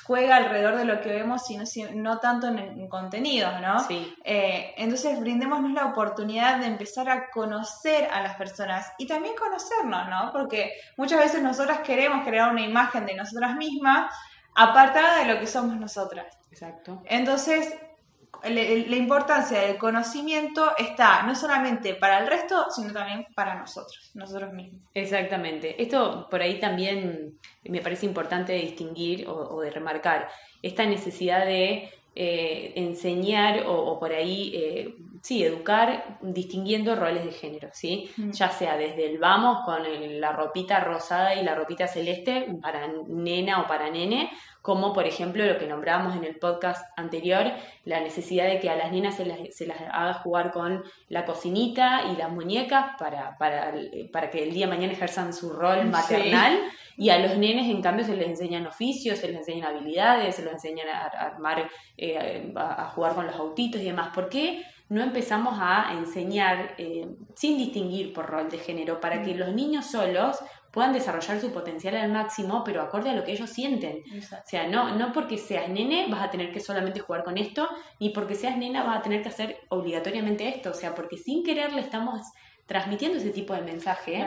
juega 0.05 0.37
alrededor 0.37 0.77
de 0.77 0.85
lo 0.85 1.01
que 1.01 1.09
vemos 1.09 1.51
y 1.51 1.57
no, 1.57 1.65
no 1.95 2.19
tanto 2.19 2.49
en, 2.49 2.89
contenidos, 2.89 3.61
¿no? 3.61 3.81
Sí. 3.81 4.15
Eh, 4.25 4.75
entonces 4.77 5.19
brindémonos 5.19 5.73
la 5.73 5.87
oportunidad 5.87 6.59
de 6.59 6.67
empezar 6.67 7.09
a 7.09 7.31
conocer 7.31 8.09
a 8.13 8.21
las 8.23 8.37
personas 8.37 8.93
y 8.99 9.07
también 9.07 9.35
conocernos, 9.35 10.09
¿no? 10.09 10.31
Porque 10.33 10.73
muchas 10.97 11.21
veces 11.21 11.43
nosotras 11.43 11.81
queremos 11.81 12.27
crear 12.27 12.51
una 12.51 12.63
imagen 12.63 13.07
de 13.07 13.15
nosotras 13.15 13.57
mismas 13.57 14.15
apartada 14.55 15.21
de 15.21 15.33
lo 15.33 15.41
que 15.41 15.47
somos 15.47 15.77
nosotras. 15.77 16.27
Exacto. 16.51 17.03
Entonces, 17.07 17.75
la 18.43 18.97
importancia 18.97 19.61
del 19.61 19.77
conocimiento 19.77 20.73
está 20.77 21.23
no 21.23 21.35
solamente 21.35 21.95
para 21.95 22.19
el 22.19 22.27
resto, 22.27 22.67
sino 22.71 22.93
también 22.93 23.27
para 23.35 23.55
nosotros, 23.55 24.11
nosotros 24.15 24.53
mismos. 24.53 24.83
Exactamente. 24.95 25.81
Esto 25.81 26.29
por 26.31 26.43
ahí 26.43 26.61
también 26.61 27.39
me 27.65 27.81
parece 27.81 28.07
importante 28.07 28.53
distinguir 28.53 29.27
o, 29.29 29.61
de 29.61 29.71
remarcar 29.71 30.29
esta 30.63 30.85
necesidad 30.87 31.45
de 31.45 31.91
eh, 32.15 32.73
enseñar 32.77 33.65
o, 33.67 33.99
por 33.99 34.13
ahí, 34.13 34.53
eh, 34.55 34.95
sí, 35.23 35.45
educar 35.45 36.19
distinguiendo 36.23 36.97
roles 36.97 37.25
de 37.25 37.33
género, 37.33 37.69
¿sí? 37.73 38.11
Mm. 38.17 38.31
Ya 38.31 38.49
sea 38.49 38.77
desde 38.79 39.05
el 39.05 39.19
vamos 39.19 39.65
con 39.67 39.83
la 40.21 40.33
ropita 40.33 40.81
rosada 40.81 41.35
y 41.35 41.45
la 41.45 41.55
ropita 41.55 41.87
celeste 41.87 42.47
para 42.63 42.89
nena 43.07 43.61
o 43.61 43.67
para 43.67 43.91
nene, 43.91 44.31
como 44.67 44.93
por 44.93 45.07
ejemplo 45.07 45.47
lo 45.47 45.59
que 45.59 45.69
nombrábamos 45.69 46.17
en 46.17 46.25
el 46.25 46.35
podcast 46.41 46.85
anterior, 46.99 47.53
la 47.85 48.01
necesidad 48.01 48.49
de 48.49 48.59
que 48.59 48.69
a 48.69 48.75
las 48.75 48.91
nenas 48.91 49.15
se 49.15 49.25
las, 49.25 49.39
se 49.55 49.65
las 49.65 49.81
haga 49.81 50.15
jugar 50.15 50.51
con 50.51 50.83
la 51.09 51.25
cocinita 51.25 52.03
y 52.13 52.17
las 52.17 52.33
muñecas 52.33 52.97
para, 52.99 53.39
para, 53.39 53.73
para 54.13 54.29
que 54.29 54.43
el 54.43 54.53
día 54.53 54.67
de 54.67 54.73
mañana 54.73 54.93
ejerzan 54.93 55.33
su 55.33 55.51
rol 55.51 55.87
maternal. 55.87 56.59
Y 56.97 57.11
a 57.11 57.19
los 57.21 57.39
nenes, 57.39 57.71
en 57.71 57.81
cambio, 57.81 58.05
se 58.05 58.17
les 58.17 58.27
enseñan 58.27 58.67
oficios, 58.67 59.21
se 59.21 59.29
les 59.29 59.37
enseñan 59.37 59.69
habilidades, 59.69 60.35
se 60.35 60.43
les 60.43 60.55
enseñan 60.55 60.89
a, 60.89 61.05
armar, 61.05 61.71
eh, 61.97 62.53
a, 62.57 62.87
jugar 62.89 63.15
con 63.15 63.27
los 63.27 63.37
autitos 63.37 63.81
y 63.81 63.85
demás. 63.85 64.09
¿Por 64.13 64.29
qué 64.29 64.65
no 64.89 65.03
empezamos 65.03 65.59
a 65.61 65.93
enseñar 65.95 66.75
eh, 66.79 67.09
sin 67.35 67.59
distinguir 67.59 68.13
por 68.13 68.27
rol 68.27 68.49
de 68.49 68.59
género 68.59 69.01
para 69.01 69.23
que 69.23 69.35
mm. 69.35 69.39
los 69.39 69.53
niños 69.53 69.87
solos 69.87 70.39
puedan 70.71 70.93
desarrollar 70.93 71.41
su 71.41 71.53
potencial 71.53 71.97
al 71.97 72.13
máximo, 72.13 72.63
pero 72.63 72.83
acorde 72.83 73.09
a 73.09 73.15
lo 73.15 73.25
que 73.25 73.33
ellos 73.33 73.49
sienten. 73.49 74.03
O 74.15 74.47
sea, 74.47 74.69
no, 74.69 74.95
no 74.95 75.11
porque 75.13 75.39
seas 75.39 75.71
nene 75.71 76.07
vas 76.11 76.23
a 76.23 76.31
tener 76.31 76.53
que 76.53 76.61
solamente 76.61 77.01
jugar 77.01 77.25
con 77.25 77.39
esto, 77.39 77.67
ni 77.99 78.11
porque 78.11 78.35
seas 78.35 78.59
nena 78.59 78.83
vas 78.85 78.99
a 78.99 79.03
tener 79.03 79.23
que 79.23 79.31
hacer 79.31 79.61
obligatoriamente 79.71 80.47
esto. 80.49 80.71
O 80.71 80.75
sea, 80.75 80.95
porque 80.95 81.17
sin 81.17 81.43
querer 81.43 81.73
le 81.73 81.81
estamos 81.81 82.21
transmitiendo 82.67 83.17
ese 83.17 83.31
tipo 83.31 83.55
de 83.55 83.63
mensaje. 83.63 84.23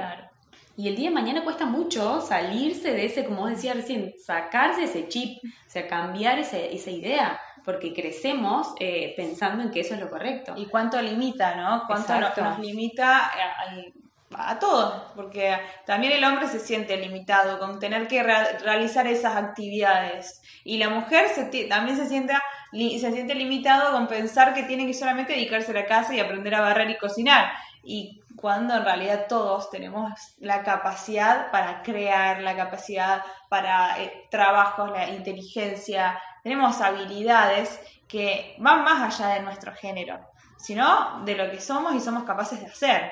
Y 0.76 0.88
el 0.88 0.96
día 0.96 1.10
de 1.10 1.16
mañana 1.16 1.44
cuesta 1.44 1.66
mucho 1.66 2.20
salirse 2.22 2.94
de 2.94 3.06
ese, 3.06 3.26
como 3.26 3.42
vos 3.42 3.52
decías 3.52 3.76
recién, 3.76 4.14
sacarse 4.18 4.86
ese 4.86 5.08
chip, 5.08 5.38
o 5.44 5.70
sea, 5.70 5.88
cambiar 5.88 6.40
ese, 6.40 6.74
esa 6.74 6.90
idea, 6.90 7.40
porque 7.70 7.94
crecemos 7.94 8.74
eh, 8.80 9.14
pensando 9.16 9.62
en 9.62 9.70
que 9.70 9.82
eso 9.82 9.94
es 9.94 10.00
lo 10.00 10.10
correcto. 10.10 10.56
Y 10.58 10.66
cuánto 10.66 11.00
limita, 11.00 11.56
¿no? 11.56 11.84
Cuánto 11.86 12.20
nos, 12.20 12.58
limita 12.58 13.28
al 13.28 13.94
a 14.36 14.58
todos, 14.58 15.12
porque 15.16 15.56
también 15.86 16.14
el 16.14 16.24
hombre 16.24 16.48
se 16.48 16.60
siente 16.60 16.98
limitado 16.98 17.60
con 17.60 17.80
tener 17.80 18.08
que 18.08 18.24
realizar 18.24 19.06
esas 19.08 19.36
actividades 19.36 20.42
y 20.64 20.78
la 20.78 20.90
mujer 20.90 21.30
se 21.30 21.46
también 21.66 21.98
se 21.98 22.08
siente, 22.08 22.34
se 22.72 23.12
siente 23.12 23.36
limitado 23.36 23.92
con 23.92 24.08
pensar 24.08 24.54
que 24.54 24.64
tiene 24.64 24.86
que 24.86 24.94
solamente 24.94 25.34
dedicarse 25.34 25.72
a 25.72 25.76
la 25.76 25.86
casa 25.86 26.14
y 26.14 26.20
aprender 26.20 26.56
a 26.56 26.62
barrer 26.62 26.90
y 26.92 26.98
cocinar 26.98 27.52
y 27.84 28.22
cuando 28.36 28.76
en 28.76 28.86
realidad 28.86 29.26
todos 29.28 29.70
tenemos 29.70 30.14
la 30.40 30.64
capacidad 30.64 31.52
para 31.52 31.82
crear, 31.82 32.42
la 32.42 32.56
capacidad 32.56 33.24
para 33.50 34.02
eh, 34.02 34.28
trabajos, 34.30 34.92
la 34.92 35.10
inteligencia, 35.10 36.20
tenemos 36.44 36.82
habilidades 36.82 37.80
que 38.08 38.56
van 38.60 38.84
más 38.84 39.20
allá 39.20 39.36
de 39.36 39.42
nuestro 39.42 39.74
género, 39.74 40.20
sino 40.58 41.24
de 41.26 41.36
lo 41.36 41.50
que 41.52 41.62
somos 41.62 41.94
y 41.96 42.00
somos 42.00 42.24
capaces 42.24 42.60
de 42.60 42.68
hacer. 42.68 43.12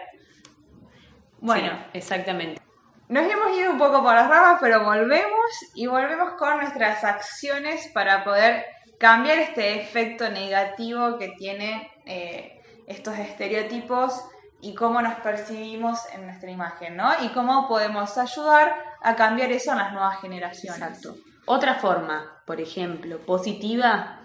Bueno, 1.40 1.72
exactamente. 1.94 2.62
Nos 3.10 3.24
hemos 3.32 3.56
ido 3.56 3.72
un 3.72 3.78
poco 3.78 4.04
por 4.04 4.13
las 4.13 4.28
ramas, 4.28 4.58
pero 4.60 4.84
volvemos 4.84 5.52
y 5.76 5.88
volvemos 5.88 6.34
con 6.34 6.58
nuestras 6.58 7.04
acciones 7.04 7.88
para 7.94 8.24
poder 8.24 8.66
cambiar 9.00 9.38
este 9.38 9.80
efecto 9.80 10.30
negativo 10.30 11.18
que 11.18 11.30
tienen 11.38 11.88
eh, 12.06 12.62
estos 12.88 13.18
estereotipos 13.18 14.24
y 14.60 14.74
cómo 14.74 15.02
nos 15.02 15.16
percibimos 15.16 16.00
en 16.13 16.26
nuestra 16.26 16.50
imagen, 16.50 16.98
¿no? 16.98 17.12
Y 17.22 17.30
cómo 17.30 17.68
podemos 17.68 18.18
ayudar 18.18 18.76
a 19.02 19.16
cambiar 19.16 19.52
eso 19.52 19.72
en 19.72 19.78
las 19.78 19.94
nuevas 19.94 20.20
generaciones. 20.20 20.82
Exacto. 20.82 21.16
Otra 21.50 21.76
forma, 21.76 22.42
por 22.46 22.60
ejemplo, 22.60 23.20
positiva 23.20 24.20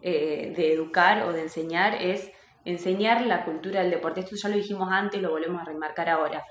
eh, 0.00 0.52
de 0.56 0.72
educar 0.72 1.24
o 1.24 1.32
de 1.32 1.42
enseñar 1.42 2.00
es 2.00 2.30
enseñar 2.64 3.26
la 3.26 3.44
cultura 3.44 3.80
del 3.80 3.90
deporte. 3.90 4.20
Esto 4.20 4.36
ya 4.36 4.48
lo 4.48 4.54
dijimos 4.54 4.88
antes, 4.88 5.20
lo 5.20 5.30
volvemos 5.32 5.60
a 5.60 5.64
remarcar 5.64 6.08
ahora. 6.08 6.44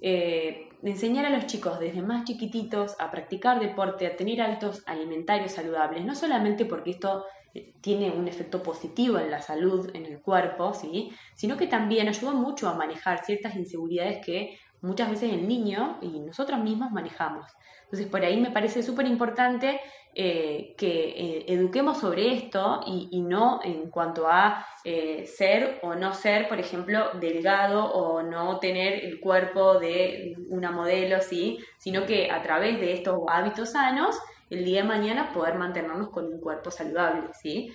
Eh, 0.00 0.70
enseñar 0.82 1.26
a 1.26 1.30
los 1.30 1.46
chicos 1.46 1.78
desde 1.78 2.00
más 2.00 2.24
chiquititos 2.24 2.96
a 2.98 3.10
practicar 3.10 3.60
deporte, 3.60 4.06
a 4.06 4.16
tener 4.16 4.40
hábitos 4.40 4.82
alimentarios 4.86 5.52
saludables, 5.52 6.02
no 6.02 6.14
solamente 6.14 6.64
porque 6.64 6.92
esto 6.92 7.26
eh, 7.52 7.74
tiene 7.82 8.10
un 8.10 8.26
efecto 8.26 8.62
positivo 8.62 9.18
en 9.18 9.30
la 9.30 9.42
salud, 9.42 9.90
en 9.92 10.06
el 10.06 10.22
cuerpo, 10.22 10.72
¿sí? 10.72 11.12
sino 11.34 11.58
que 11.58 11.66
también 11.66 12.08
ayuda 12.08 12.32
mucho 12.32 12.70
a 12.70 12.74
manejar 12.74 13.22
ciertas 13.22 13.54
inseguridades 13.54 14.24
que 14.24 14.58
muchas 14.80 15.10
veces 15.10 15.32
el 15.32 15.46
niño 15.46 15.98
y 16.00 16.20
nosotros 16.20 16.58
mismos 16.60 16.90
manejamos. 16.90 17.46
Entonces, 17.84 18.06
por 18.08 18.24
ahí 18.24 18.40
me 18.40 18.50
parece 18.50 18.82
súper 18.82 19.06
importante 19.06 19.80
eh, 20.16 20.76
que 20.78 21.08
eh, 21.08 21.44
eduquemos 21.48 21.98
sobre 21.98 22.34
esto 22.34 22.82
y, 22.86 23.20
no 23.20 23.58
en 23.64 23.90
cuanto 23.90 24.28
a 24.28 24.64
eh, 24.84 25.26
ser 25.26 25.80
o 25.82 25.96
no 25.96 26.14
ser, 26.14 26.48
por 26.48 26.60
ejemplo, 26.60 27.10
delgado 27.20 27.84
o 27.84 28.22
no 28.22 28.60
tener 28.60 29.04
el 29.04 29.18
cuerpo 29.18 29.80
de 29.80 30.36
una 30.50 30.70
modelo, 30.70 31.20
¿sí? 31.20 31.58
sino 31.78 32.06
que 32.06 32.30
a 32.30 32.42
través 32.42 32.78
de 32.78 32.92
estos 32.92 33.18
hábitos 33.28 33.72
sanos, 33.72 34.16
el 34.50 34.64
día 34.64 34.82
de 34.82 34.88
mañana 34.88 35.32
poder 35.32 35.56
mantenernos 35.56 36.10
con 36.10 36.26
un 36.26 36.40
cuerpo 36.40 36.70
saludable. 36.70 37.30
¿sí? 37.40 37.72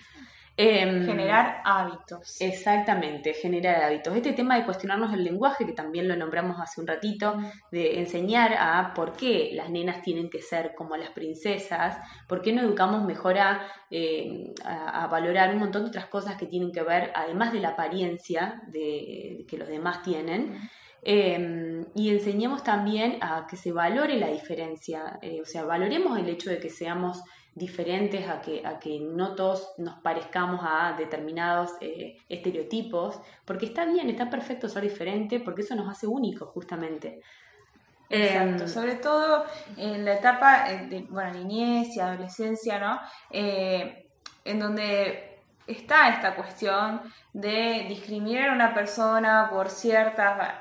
Em, 0.62 1.06
generar 1.06 1.62
hábitos. 1.64 2.42
Exactamente, 2.42 3.34
generar 3.34 3.82
hábitos. 3.82 4.14
Este 4.14 4.34
tema 4.34 4.58
de 4.58 4.66
cuestionarnos 4.66 5.14
el 5.14 5.24
lenguaje, 5.24 5.66
que 5.66 5.72
también 5.72 6.10
lo 6.10 6.18
nombramos 6.18 6.60
hace 6.60 6.82
un 6.82 6.88
ratito, 6.88 7.38
de 7.72 7.98
enseñar 7.98 8.54
a 8.60 8.94
por 8.94 9.14
qué 9.14 9.52
las 9.54 9.70
nenas 9.70 10.02
tienen 10.02 10.30
que 10.30 10.42
ser 10.42 10.76
como 10.76 10.98
las 10.98 11.12
princesas, 11.12 11.98
por 12.28 12.42
qué 12.42 12.52
no 12.52 12.62
educamos 12.62 13.06
mejor 13.06 13.38
a, 13.38 13.68
em, 13.90 14.54
valorar 15.10 15.54
un 15.54 15.60
montón 15.60 15.84
de 15.84 15.90
otras 15.92 16.08
cosas 16.08 16.36
que 16.36 16.46
tienen 16.46 16.74
que 16.74 16.84
ver, 16.84 17.14
además 17.16 17.54
de 17.54 17.62
la 17.62 17.70
apariencia 17.70 18.62
de, 18.68 19.46
que 19.48 19.58
los 19.58 19.70
demás 19.70 20.04
tienen. 20.04 20.60
Em, 21.02 21.86
y 21.96 22.10
enseñemos 22.10 22.66
también 22.66 23.20
a 23.22 23.48
que 23.48 23.56
se 23.56 23.72
valore 23.72 24.18
la 24.18 24.28
diferencia, 24.28 25.18
eh, 25.22 25.40
o 25.42 25.46
sea, 25.46 25.64
valoremos 25.64 26.20
el 26.20 26.28
hecho 26.28 26.50
de 26.50 26.60
que 26.60 26.70
seamos 26.70 27.24
diferentes, 27.56 28.28
a 28.28 28.42
que, 28.42 28.66
a 28.66 28.80
que 28.80 29.00
no 29.00 29.36
todos 29.36 29.74
nos 29.78 29.96
parezcamos 30.00 30.62
a 30.64 30.94
determinados 30.98 31.72
eh, 31.82 32.18
estereotipos, 32.30 33.20
porque 33.46 33.68
está 33.68 33.86
bien, 33.86 34.10
está 34.10 34.30
perfecto 34.30 34.70
ser 34.70 34.84
diferente, 34.84 35.40
porque 35.40 35.62
eso 35.62 35.76
nos 35.76 35.90
hace 35.90 36.08
únicos 36.08 36.50
justamente. 36.50 37.22
Exacto, 38.10 38.64
em, 38.64 38.70
sobre 38.70 38.96
todo 38.96 39.46
en 39.78 40.04
la 40.04 40.14
etapa 40.14 40.72
eh, 40.72 40.88
de 40.88 41.02
bueno, 41.10 41.32
niñez 41.34 41.96
y 41.96 42.00
adolescencia, 42.00 42.80
¿no? 42.80 43.00
Eh, 43.30 44.08
en 44.46 44.60
donde 44.60 45.42
está 45.68 46.10
esta 46.10 46.36
cuestión 46.36 47.02
de 47.34 47.86
discriminar 47.88 48.50
a 48.50 48.54
una 48.54 48.74
persona 48.74 49.50
por 49.52 49.70
ciertas 49.70 50.54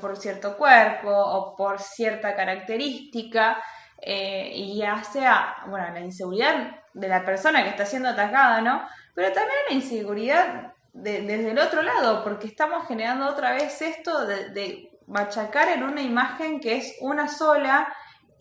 por 0.00 0.16
cierto 0.16 0.56
cuerpo 0.56 1.10
o 1.10 1.56
por 1.56 1.80
cierta 1.80 2.36
característica 2.36 3.60
eh, 4.06 4.52
y 4.54 4.82
hace 4.82 5.26
a, 5.26 5.64
bueno, 5.66 5.86
la 5.94 6.00
inseguridad 6.00 6.76
de 6.92 7.08
la 7.08 7.24
persona 7.24 7.62
que 7.62 7.70
está 7.70 7.86
siendo 7.86 8.10
atacada, 8.10 8.60
¿no? 8.60 8.86
Pero 9.14 9.32
también 9.32 9.58
la 9.70 9.74
inseguridad 9.74 10.74
desde 10.92 11.50
el 11.50 11.58
otro 11.58 11.80
lado, 11.80 12.22
porque 12.22 12.46
estamos 12.46 12.86
generando 12.86 13.26
otra 13.26 13.52
vez 13.52 13.80
esto 13.80 14.26
de, 14.26 14.90
machacar 15.06 15.68
en 15.68 15.82
una 15.82 16.00
imagen 16.00 16.60
que 16.60 16.76
es 16.76 16.96
una 17.00 17.28
sola 17.28 17.92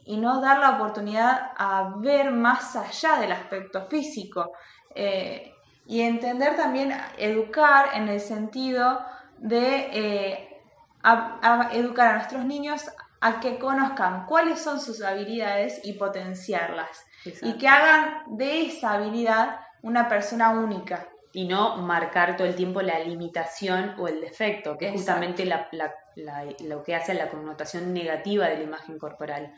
y 0.05 0.15
no 0.15 0.39
dar 0.39 0.59
la 0.59 0.71
oportunidad 0.71 1.51
a 1.57 1.93
ver 1.97 2.31
más 2.31 2.75
allá 2.77 3.19
del 3.19 3.31
aspecto 3.31 3.85
físico. 3.87 4.51
Eh, 4.95 5.53
y 5.85 6.01
entender 6.01 6.55
también, 6.55 6.93
educar 7.17 7.89
en 7.93 8.07
el 8.07 8.19
sentido 8.19 9.01
de 9.37 9.89
eh, 9.91 10.61
educar 11.71 12.07
a 12.07 12.13
nuestros 12.15 12.45
niños 12.45 12.89
a 13.25 13.39
que 13.39 13.57
conozcan 13.57 14.25
cuáles 14.25 14.59
son 14.59 14.81
sus 14.81 15.01
habilidades 15.01 15.79
y 15.85 15.93
potenciarlas. 15.93 17.05
Y 17.41 17.53
que 17.53 17.69
hagan 17.69 18.23
de 18.37 18.65
esa 18.65 18.95
habilidad 18.95 19.61
una 19.81 20.09
persona 20.09 20.49
única. 20.49 21.07
Y 21.31 21.45
no 21.45 21.77
marcar 21.77 22.35
todo 22.35 22.45
el 22.45 22.55
tiempo 22.55 22.81
la 22.81 22.99
limitación 22.99 23.95
o 23.97 24.09
el 24.09 24.19
defecto, 24.19 24.77
que 24.77 24.87
es 24.87 24.91
justamente 24.91 25.45
lo 25.45 26.83
que 26.83 26.95
hace 26.95 27.13
la 27.13 27.29
connotación 27.29 27.93
negativa 27.93 28.49
de 28.49 28.57
la 28.57 28.63
imagen 28.63 28.99
corporal. 28.99 29.53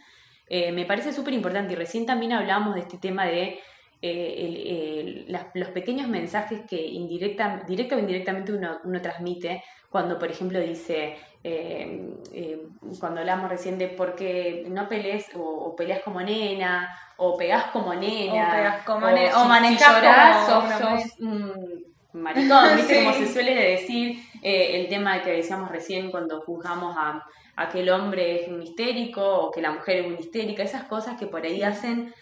Eh, 0.48 0.72
me 0.72 0.86
parece 0.86 1.12
súper 1.12 1.34
importante 1.34 1.74
y 1.74 1.76
recién 1.76 2.06
también 2.06 2.34
hablamos 2.34 2.76
de 2.76 2.82
este 2.82 3.00
tema 3.00 3.26
de 3.26 3.60
eh, 4.08 5.26
los 5.54 5.70
pequeños 5.70 6.08
mensajes 6.08 6.62
que 6.70 6.76
indirecta, 6.76 7.64
directa 7.68 7.96
o 7.96 8.00
indirectamente 8.00 8.54
uno, 8.54 8.80
uno 8.84 9.02
transmite 9.02 9.64
cuando, 9.90 10.20
por 10.20 10.30
ejemplo, 10.30 10.60
dice, 10.60 11.18
eh, 11.44 12.14
eh, 12.34 12.68
cuando 13.00 13.22
hablamos 13.22 13.50
recién 13.50 13.78
de 13.78 13.88
por 13.88 14.16
qué 14.16 14.66
no 14.70 14.88
pelees 14.88 15.28
o, 15.36 15.76
peleas 15.76 16.02
como 16.04 16.22
nena, 16.22 16.96
o 17.18 17.38
pegás 17.38 17.66
como 17.72 17.96
nena, 17.96 18.82
o, 18.82 18.86
como 18.86 19.08
o 19.08 19.46
manejás 19.46 20.50
como 20.50 20.70
sos, 20.70 21.20
un 21.20 21.86
maricón, 22.14 22.76
¿viste? 22.76 23.04
Como 23.04 23.16
se 23.16 23.34
suele 23.34 23.56
decir, 23.56 24.20
el 24.42 24.88
tema 24.88 25.22
que 25.22 25.32
decíamos 25.32 25.72
recién 25.72 26.12
cuando 26.12 26.42
juzgamos 26.42 26.96
a, 26.98 27.24
a, 27.56 27.70
que 27.70 27.80
el 27.80 27.90
hombre 27.90 28.44
es 28.44 28.50
un 28.50 28.62
histérico 28.62 29.24
o 29.24 29.52
que 29.52 29.62
la 29.62 29.72
mujer 29.72 29.98
es 29.98 30.08
un 30.08 30.20
histérica, 30.20 30.62
esas 30.62 30.84
cosas 30.84 31.18
que 31.18 31.26
por 31.26 31.44
ahí 31.44 31.64
hacen 31.64 32.14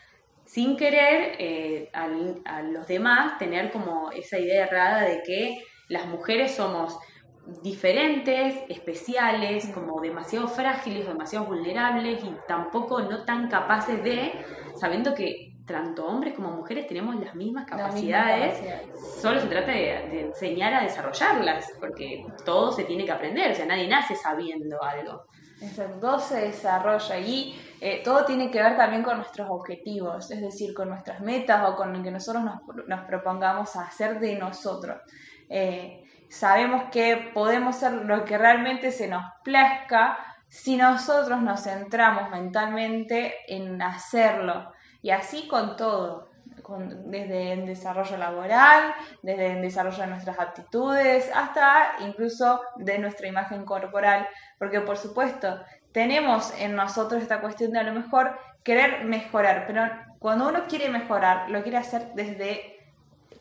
sin 0.53 0.77
querer 0.77 1.89
a, 1.93 2.07
a 2.45 2.61
los 2.61 2.85
demás 2.85 3.39
tener 3.39 3.71
como 3.71 4.11
esa 4.11 4.37
idea 4.37 4.65
errada 4.65 5.01
de 5.01 5.23
que 5.23 5.63
las 5.89 6.05
mujeres 6.05 6.55
somos 6.55 6.99
diferentes, 7.63 8.55
especiales, 8.69 9.67
como 9.73 9.99
demasiado 9.99 10.47
frágiles, 10.47 11.07
demasiado 11.07 11.45
vulnerables 11.45 12.23
y 12.23 12.35
tampoco 12.47 13.01
no 13.01 13.25
tan 13.25 13.49
capaces 13.49 14.03
de, 14.03 14.31
sabiendo 14.75 15.15
que 15.15 15.55
tanto 15.65 16.05
hombres 16.05 16.35
como 16.35 16.51
mujeres 16.51 16.85
tenemos 16.87 17.15
las 17.15 17.33
mismas 17.33 17.65
capacidades, 17.65 18.61
solo 19.21 19.39
se 19.39 19.47
trata 19.47 19.71
de, 19.71 20.21
enseñar 20.21 20.73
a 20.75 20.83
desarrollarlas, 20.83 21.73
porque 21.79 22.23
todo 22.45 22.71
se 22.71 22.83
tiene 22.83 23.05
que 23.05 23.11
aprender, 23.11 23.51
o 23.51 23.55
sea, 23.55 23.65
nadie 23.65 23.87
nace 23.87 24.15
sabiendo 24.15 24.81
algo. 24.83 25.25
Todo 26.01 26.19
se 26.19 26.41
desarrolla 26.41 27.17
y 27.19 27.59
eh, 27.79 28.01
todo 28.03 28.25
tiene 28.25 28.49
que 28.51 28.61
ver 28.61 28.77
también 28.77 29.03
con 29.03 29.17
nuestros 29.17 29.49
objetivos, 29.49 30.29
es 30.31 30.41
decir, 30.41 30.73
con 30.73 30.89
nuestras 30.89 31.21
metas 31.21 31.69
o 31.69 31.75
con 31.75 31.93
lo 31.93 32.03
que 32.03 32.11
nosotros 32.11 32.43
nos, 32.43 32.61
nos 32.87 33.05
propongamos 33.05 33.75
hacer 33.75 34.19
de 34.19 34.35
nosotros. 34.37 35.01
Eh, 35.49 36.03
sabemos 36.29 36.85
que 36.91 37.31
podemos 37.33 37.75
ser 37.75 37.93
lo 37.93 38.25
que 38.25 38.37
realmente 38.37 38.91
se 38.91 39.07
nos 39.07 39.23
plazca 39.43 40.17
si 40.47 40.77
nosotros 40.77 41.41
nos 41.41 41.63
centramos 41.63 42.29
mentalmente 42.29 43.33
en 43.47 43.81
hacerlo. 43.81 44.71
Y 45.01 45.09
así 45.09 45.47
con 45.47 45.75
todo, 45.75 46.29
desde 47.05 47.53
el 47.53 47.65
desarrollo 47.65 48.17
laboral, 48.17 48.93
desde 49.21 49.53
el 49.53 49.61
desarrollo 49.61 50.01
de 50.01 50.07
nuestras 50.07 50.39
aptitudes, 50.39 51.29
hasta 51.33 51.93
incluso 52.01 52.61
de 52.77 52.99
nuestra 52.99 53.27
imagen 53.27 53.65
corporal. 53.65 54.27
Porque 54.57 54.81
por 54.81 54.97
supuesto, 54.97 55.59
tenemos 55.91 56.53
en 56.59 56.75
nosotros 56.75 57.21
esta 57.21 57.41
cuestión 57.41 57.71
de 57.71 57.79
a 57.79 57.83
lo 57.83 57.93
mejor 57.93 58.37
querer 58.63 59.05
mejorar, 59.05 59.65
pero 59.67 59.83
cuando 60.19 60.47
uno 60.47 60.65
quiere 60.67 60.89
mejorar, 60.89 61.49
lo 61.49 61.61
quiere 61.63 61.77
hacer 61.77 62.13
desde, 62.15 62.79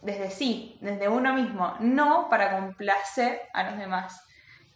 desde 0.03 0.31
sí, 0.31 0.79
desde 0.81 1.09
uno 1.09 1.35
mismo, 1.35 1.75
no 1.81 2.29
para 2.29 2.59
complacer 2.59 3.41
a 3.53 3.71
los 3.71 3.79
demás 3.79 4.27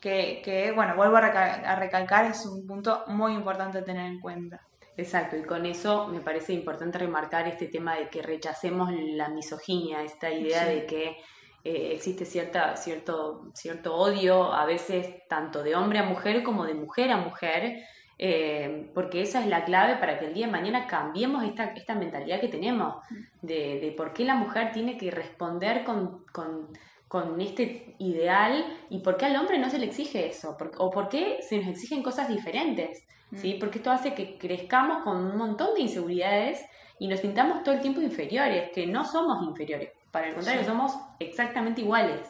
que, 0.00 0.72
bueno, 0.74 0.94
vuelvo 0.96 1.16
a, 1.16 1.76
recalcar, 1.76 2.26
es 2.26 2.46
un 2.46 2.66
punto 2.66 3.04
muy 3.08 3.34
importante 3.34 3.78
a 3.78 3.84
tener 3.84 4.06
en 4.06 4.20
cuenta. 4.20 4.65
Exacto, 4.96 5.36
y 5.36 5.42
con 5.42 5.66
eso 5.66 6.08
me 6.08 6.20
parece 6.20 6.54
importante 6.54 6.98
remarcar 6.98 7.46
este 7.46 7.66
tema 7.66 7.96
de 7.96 8.08
que 8.08 8.22
rechacemos 8.22 8.90
la 8.92 9.28
misoginia, 9.28 10.02
esta 10.02 10.30
idea 10.30 10.64
de 10.64 10.86
que 10.86 11.16
eh, 11.64 11.92
existe 11.92 12.24
cierta, 12.24 12.76
cierto, 12.76 13.50
cierto 13.54 13.94
odio, 13.94 14.54
a 14.54 14.64
veces 14.64 15.26
tanto 15.28 15.62
de 15.62 15.74
hombre 15.74 15.98
a 15.98 16.04
mujer 16.04 16.42
como 16.42 16.64
de 16.64 16.74
mujer 16.74 17.10
a 17.10 17.18
mujer, 17.18 17.82
eh, 18.18 18.90
porque 18.94 19.20
esa 19.20 19.40
es 19.42 19.48
la 19.48 19.66
clave 19.66 19.96
para 19.96 20.18
que 20.18 20.26
el 20.26 20.34
día 20.34 20.46
de 20.46 20.52
mañana 20.52 20.86
cambiemos 20.86 21.44
esta, 21.44 21.64
esta 21.74 21.94
mentalidad 21.94 22.40
que 22.40 22.48
tenemos, 22.48 22.96
de, 23.42 23.78
de 23.80 23.92
por 23.94 24.14
qué 24.14 24.24
la 24.24 24.34
mujer 24.34 24.72
tiene 24.72 24.96
que 24.96 25.10
responder 25.10 25.84
con, 25.84 26.24
con 26.32 26.68
con 27.08 27.40
este 27.40 27.94
ideal 27.98 28.64
y 28.90 28.98
por 28.98 29.16
qué 29.16 29.26
al 29.26 29.36
hombre 29.36 29.58
no 29.58 29.70
se 29.70 29.78
le 29.78 29.86
exige 29.86 30.26
eso, 30.28 30.56
o 30.78 30.90
por 30.90 31.08
qué 31.08 31.38
se 31.40 31.58
nos 31.58 31.68
exigen 31.68 32.02
cosas 32.02 32.28
diferentes, 32.28 33.06
¿sí? 33.34 33.54
Mm. 33.54 33.58
Porque 33.58 33.78
esto 33.78 33.90
hace 33.90 34.14
que 34.14 34.38
crezcamos 34.38 35.02
con 35.02 35.16
un 35.16 35.36
montón 35.36 35.74
de 35.74 35.82
inseguridades 35.82 36.64
y 36.98 37.08
nos 37.08 37.20
sintamos 37.20 37.62
todo 37.62 37.74
el 37.74 37.80
tiempo 37.80 38.00
inferiores, 38.00 38.70
que 38.74 38.86
no 38.86 39.04
somos 39.04 39.42
inferiores, 39.46 39.90
para 40.10 40.28
el 40.28 40.34
contrario, 40.34 40.64
somos 40.64 40.96
exactamente 41.18 41.82
iguales. 41.82 42.28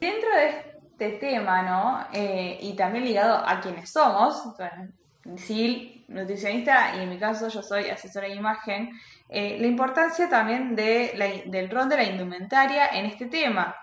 Dentro 0.00 0.30
de 0.30 0.78
este 0.92 1.18
tema, 1.18 1.62
¿no? 1.62 2.06
Eh, 2.12 2.58
y 2.60 2.74
también 2.74 3.04
ligado 3.04 3.36
a 3.36 3.60
quienes 3.60 3.90
somos, 3.90 4.54
sí, 5.36 6.04
nutricionista 6.08 6.96
y 6.96 7.02
en 7.02 7.10
mi 7.10 7.18
caso 7.18 7.48
yo 7.48 7.62
soy 7.62 7.88
asesora 7.88 8.28
de 8.28 8.34
imagen, 8.34 8.90
eh, 9.28 9.58
la 9.60 9.66
importancia 9.66 10.28
también 10.28 10.74
de 10.74 11.44
del 11.46 11.70
rol 11.70 11.88
de 11.88 11.96
la 11.96 12.04
indumentaria 12.04 12.88
en 12.88 13.06
este 13.06 13.26
tema, 13.26 13.76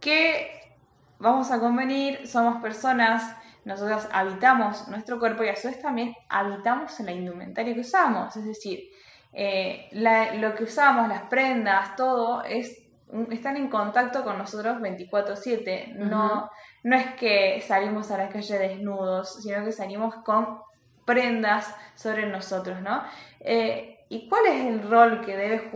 que 0.00 0.74
vamos 1.18 1.50
a 1.50 1.60
convenir, 1.60 2.26
somos 2.26 2.62
personas, 2.62 3.36
nosotros 3.66 4.06
habitamos 4.12 4.86
nuestro 4.88 5.18
cuerpo 5.18 5.42
y 5.42 5.48
a 5.48 5.56
su 5.56 5.66
vez 5.66 5.82
también 5.82 6.14
habitamos 6.28 6.98
en 7.00 7.06
la 7.06 7.12
indumentaria 7.12 7.74
que 7.74 7.80
usamos, 7.80 8.36
es 8.36 8.44
decir, 8.46 8.90
eh, 9.32 9.88
lo 9.92 10.54
que 10.54 10.64
usamos, 10.64 11.08
las 11.08 11.22
prendas, 11.22 11.96
todo 11.96 12.44
es 12.44 12.82
están 13.30 13.56
en 13.56 13.68
contacto 13.68 14.24
con 14.24 14.38
nosotros 14.38 14.80
24/7. 14.80 15.94
No, 15.94 16.50
no 16.82 16.96
es 16.96 17.14
que 17.14 17.60
salimos 17.60 18.10
a 18.10 18.18
la 18.18 18.28
calle 18.28 18.58
desnudos, 18.58 19.42
sino 19.42 19.64
que 19.64 19.72
salimos 19.72 20.14
con 20.16 20.60
prendas 21.04 21.74
sobre 21.94 22.26
nosotros, 22.26 22.80
¿no? 22.80 23.02
Eh, 23.40 24.04
¿Y 24.08 24.28
cuál 24.28 24.46
es 24.46 24.64
el 24.64 24.88
rol 24.88 25.20
que 25.20 25.36
debe 25.36 25.70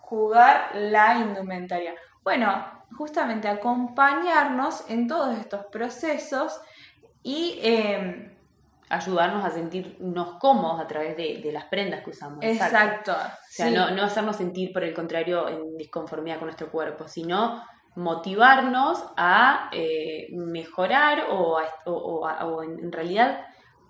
jugar 0.00 0.70
la 0.74 1.18
indumentaria? 1.18 1.94
Bueno, 2.22 2.64
justamente 2.96 3.48
acompañarnos 3.48 4.88
en 4.88 5.08
todos 5.08 5.36
estos 5.38 5.66
procesos 5.66 6.60
y 7.24 7.58
em, 7.62 8.32
ayudarnos 8.90 9.44
a 9.44 9.50
sentirnos 9.50 10.38
cómodos 10.38 10.80
a 10.80 10.86
través 10.86 11.16
de, 11.16 11.50
las 11.52 11.64
prendas 11.64 12.02
que 12.04 12.10
usamos. 12.10 12.38
Exacto. 12.44 13.12
O 13.12 13.46
sea, 13.48 13.90
no, 13.90 14.02
hacernos 14.02 14.36
sentir, 14.36 14.72
por 14.72 14.84
el 14.84 14.94
contrario, 14.94 15.48
en 15.48 15.76
disconformidad 15.76 16.38
con 16.38 16.46
nuestro 16.46 16.70
cuerpo, 16.70 17.08
sino 17.08 17.64
motivarnos 17.96 19.02
a 19.16 19.70
eh, 19.72 20.28
mejorar 20.32 21.26
o, 21.30 21.58
o 21.86 22.62
en 22.62 22.92
realidad 22.92 23.46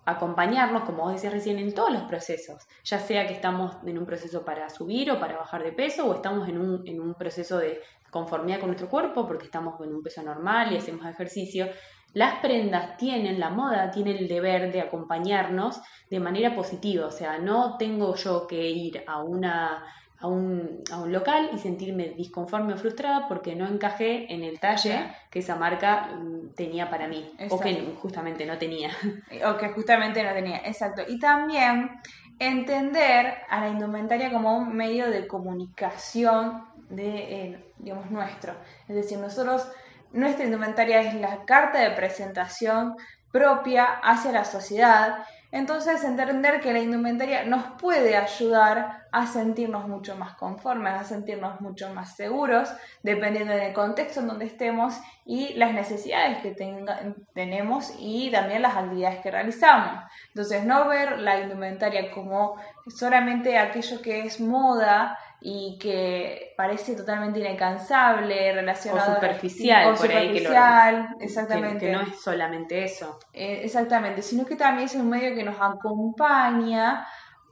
acompañarnos, 0.07 0.85
como 0.85 1.05
vos 1.05 1.13
decías 1.13 1.33
recién, 1.33 1.59
en 1.59 1.75
todos 1.75 1.91
los 1.91 2.03
procesos, 2.03 2.67
ya 2.85 2.99
sea 2.99 3.27
que 3.27 3.33
estamos 3.33 3.77
en 3.87 3.99
un 3.99 4.07
proceso 4.07 4.45
para 4.45 4.69
subir 4.69 5.11
o 5.11 5.19
para 5.19 5.39
bajar 5.39 5.63
de 5.63 5.73
peso, 5.73 6.07
o 6.07 6.15
estamos 6.15 6.49
en 6.49 6.59
un, 6.59 6.87
en 6.87 7.01
un 7.01 7.15
proceso 7.15 7.59
de 7.59 7.81
conformidad 8.11 8.61
con 8.61 8.69
nuestro 8.69 8.89
cuerpo, 8.89 9.27
porque 9.27 9.47
estamos 9.47 9.81
en 9.81 9.95
un 9.95 10.03
peso 10.03 10.23
normal 10.23 10.73
y 10.73 10.77
hacemos 10.77 11.07
ejercicio. 11.07 11.69
Las 12.15 12.37
prendas 12.37 12.97
tienen, 12.97 13.39
la 13.39 13.51
moda 13.51 13.91
tiene 13.91 14.13
el 14.13 14.29
deber 14.29 14.73
de 14.73 14.81
acompañarnos 14.81 15.81
de 16.09 16.21
manera 16.21 16.55
positiva, 16.55 17.07
o 17.07 17.11
sea, 17.11 17.39
no 17.39 17.77
tengo 17.77 18.15
yo 18.15 18.47
que 18.47 18.71
ir 18.71 19.05
a 19.07 19.23
una 19.23 19.85
a 20.21 20.27
un, 20.27 20.81
a 20.91 20.99
un, 21.01 21.13
local 21.13 21.51
y 21.53 21.59
sentirme 21.59 22.15
disconforme 22.17 22.73
o 22.73 22.77
frustrada 22.79 23.29
porque 23.29 23.55
no 23.55 23.67
encajé 23.67 24.33
en 24.33 24.43
el 24.43 24.59
talle 24.59 25.13
que 25.29 25.41
esa 25.41 25.57
marca 25.57 26.17
mm, 26.17 26.55
tenía 26.55 26.89
para 26.89 27.09
mí 27.09 27.31
o 27.51 27.61
que 27.61 27.95
justamente 28.01 28.47
no 28.47 28.57
tenía. 28.57 28.91
O 29.47 29.57
que 29.59 29.69
justamente 29.71 30.23
no 30.23 30.33
tenía, 30.33 30.59
exacto. 30.65 31.03
Y 31.07 31.19
también 31.19 31.91
entender 32.39 33.35
a 33.51 33.61
la 33.61 33.69
indumentaria 33.69 34.33
como 34.33 34.57
un 34.57 34.75
medio 34.75 35.11
de 35.11 35.27
comunicación 35.27 36.65
de, 36.89 37.09
eh, 37.09 37.73
digamos, 37.79 38.11
nuestro. 38.11 38.55
Es 38.89 38.95
decir, 38.95 39.19
nosotros, 39.19 39.69
nuestra 40.15 40.45
indumentaria 40.45 41.03
es 41.03 41.15
la 41.15 41.45
carta 41.45 41.81
de 41.81 41.91
presentación 41.91 42.97
propia 43.31 43.85
hacia 43.85 44.33
la 44.33 44.45
sociedad 44.45 45.25
entonces, 45.55 46.03
entender 46.03 46.61
que 46.61 46.73
la 46.73 46.81
indumentaria 46.81 47.45
nos 47.45 47.63
puede 47.81 48.17
ayudar 48.17 49.07
a 49.13 49.29
sentirnos 49.29 49.87
mucho 49.87 50.17
más 50.17 50.35
conformes, 50.35 50.95
a 50.95 51.05
sentirnos 51.05 51.61
mucho 51.61 51.95
más 51.95 52.17
seguros, 52.17 52.75
dependiendo 53.05 53.55
del 53.55 53.73
contexto 53.73 54.19
en 54.19 54.27
donde 54.27 54.47
estemos 54.47 54.95
y 55.25 55.55
las 55.55 55.73
necesidades 55.73 56.39
que 56.39 56.57
tenemos 57.35 57.95
y 58.01 58.33
también 58.33 58.63
las 58.63 58.77
actividades 58.77 59.21
que 59.21 59.31
realizamos. 59.31 60.03
Entonces, 60.31 60.65
no 60.65 60.89
ver 60.89 61.21
la 61.21 61.39
indumentaria 61.39 62.11
como 62.11 62.57
solamente 62.89 63.57
aquello 63.57 64.03
que 64.03 64.23
es 64.27 64.41
moda 64.41 65.17
y 65.47 65.77
que 65.79 66.55
parece 66.57 66.97
totalmente 66.97 67.39
inalcanzable, 67.39 68.51
relacionado 68.55 69.13
o 69.13 69.15
superficial, 69.17 69.93
o 69.93 69.95
superficial, 69.95 71.09
exactamente. 71.21 71.85
Que, 71.85 71.93
no 71.93 72.01
es 72.01 72.19
solamente 72.19 72.83
eso. 72.83 73.19
Eh, 73.35 73.61
exactamente, 73.63 74.23
sino 74.23 74.47
que 74.47 74.57
también 74.57 74.87
es 74.87 74.95
un 74.95 75.11
medio 75.11 75.35
que 75.35 75.45
nos 75.45 75.57
acompaña 75.61 77.07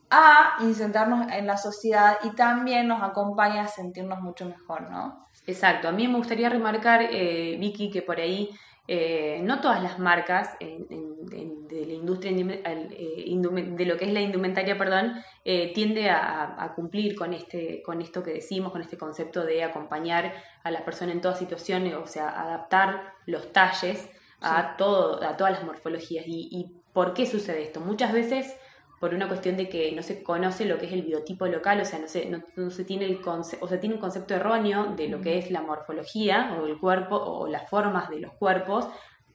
a 0.09 0.57
insertarnos 0.61 1.31
en 1.31 1.47
la 1.47 1.59
sociedad 1.59 2.17
y 2.23 2.31
también 2.35 2.89
nos 2.89 3.03
acompaña 3.03 3.65
a 3.65 3.69
sentirnos 3.69 4.23
mucho 4.23 4.47
mejor, 4.47 4.91
¿no? 4.91 5.27
Exacto, 5.47 5.89
a 5.89 5.93
mí 5.93 6.09
me 6.09 6.17
gustaría 6.17 6.49
remarcar, 6.49 7.03
eh, 7.11 7.59
Vicky, 7.61 7.91
que 7.91 8.01
por 8.01 8.19
ahí 8.19 8.49
eh, 8.89 9.41
no 9.43 9.61
todas 9.61 9.81
las 9.81 9.99
marcas 10.01 10.59
de 10.59 11.87
la 11.87 11.93
industria 11.93 12.33
eh, 12.33 13.39
de 13.39 13.87
lo 13.87 13.97
que 13.97 14.05
es 14.05 14.13
la 14.13 14.21
indumentaria, 14.21 14.77
perdón, 14.77 15.23
eh, 15.45 15.73
tiende 15.73 16.11
a, 16.11 16.73
cumplir 16.75 17.15
con 17.15 17.33
este, 17.33 17.81
con 17.83 18.03
esto 18.03 18.23
que 18.23 18.33
decimos, 18.33 18.73
con 18.73 18.81
este 18.81 18.99
concepto 18.99 19.45
de 19.45 19.63
acompañar 19.63 20.35
a 20.65 20.71
la 20.71 20.85
persona 20.85 21.13
en 21.13 21.21
todas 21.21 21.39
situaciones, 21.39 21.95
o 21.95 22.07
sea, 22.07 22.29
adaptar 22.29 23.15
los 23.27 23.53
talles 23.53 24.11
a 24.41 24.77
todo, 24.77 25.23
a 25.23 25.37
todas 25.37 25.53
las 25.53 25.65
morfologías. 25.65 26.27
¿Y, 26.27 26.49
¿Y 26.51 26.83
por 26.93 27.15
qué 27.15 27.27
sucede 27.27 27.63
esto? 27.63 27.81
Muchas 27.81 28.13
veces 28.13 28.57
por 29.03 29.15
una 29.15 29.27
cuestión 29.27 29.57
de 29.57 29.69
que 29.69 29.91
no 29.91 30.01
se 30.01 30.23
conoce 30.23 30.65
lo 30.65 30.79
que 30.79 30.87
es 30.87 30.93
el 30.93 31.03
biotipo 31.03 31.49
local, 31.49 31.81
o 31.81 31.85
sea, 31.85 31.99
no 31.99 32.07
se, 32.07 32.31
no, 32.31 32.71
se 32.71 32.85
tiene 32.85 33.07
el 33.07 33.21
o 33.27 33.43
sea, 33.43 33.81
tiene 33.81 33.97
un 33.97 34.01
concepto 34.01 34.33
erróneo 34.33 34.95
de 34.95 35.09
lo 35.09 35.21
que 35.21 35.39
es 35.39 35.51
la 35.51 35.61
morfología 35.61 36.57
o 36.57 36.67
el 36.67 36.79
cuerpo 36.79 37.17
o 37.17 37.49
las 37.49 37.69
formas 37.69 38.09
de 38.11 38.21
los 38.21 38.33
cuerpos 38.35 38.87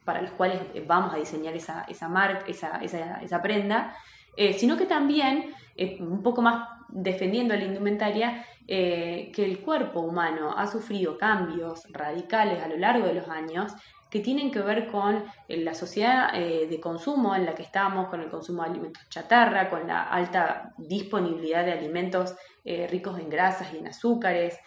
para 0.06 0.22
los 0.22 0.30
cuales 0.30 0.58
vamos 0.86 1.12
a 1.12 1.18
diseñar 1.18 1.54
esa, 1.54 1.84
esa 1.86 2.08
marca, 2.08 2.46
esa, 2.48 2.78
esa, 2.78 3.20
esa 3.20 3.42
prenda, 3.42 3.94
eh, 4.38 4.54
sino 4.54 4.74
que 4.78 4.86
también, 4.86 5.52
eh, 5.76 5.98
un 6.00 6.22
poco 6.22 6.40
más 6.40 6.66
defendiendo 6.88 7.54
la 7.54 7.64
indumentaria, 7.64 8.46
eh, 8.66 9.30
que 9.34 9.44
el 9.44 9.60
cuerpo 9.60 10.00
humano 10.00 10.54
ha 10.56 10.66
sufrido 10.66 11.18
cambios 11.18 11.86
radicales 11.92 12.62
a 12.62 12.68
lo 12.68 12.78
largo 12.78 13.06
de 13.06 13.12
los 13.12 13.28
años 13.28 13.74
que 14.10 14.20
tienen 14.20 14.50
que 14.50 14.60
ver 14.60 14.88
con 14.88 15.24
eh, 15.48 15.58
la 15.58 15.74
sociedad 15.74 16.30
eh, 16.34 16.66
de 16.68 16.80
consumo 16.80 17.34
en 17.34 17.44
la 17.44 17.54
que 17.54 17.62
estamos, 17.62 18.08
con 18.08 18.20
el 18.20 18.30
consumo 18.30 18.62
de 18.62 18.70
alimentos 18.70 19.08
chatarra, 19.08 19.68
con 19.68 19.86
la 19.86 20.04
alta 20.04 20.72
disponibilidad 20.78 21.64
de 21.64 21.72
alimentos 21.72 22.34
eh, 22.64 22.86
ricos 22.90 23.18
en 23.18 23.28
grasas 23.28 23.72
y 23.72 23.78
en 23.78 23.88
azúcares, 23.88 24.58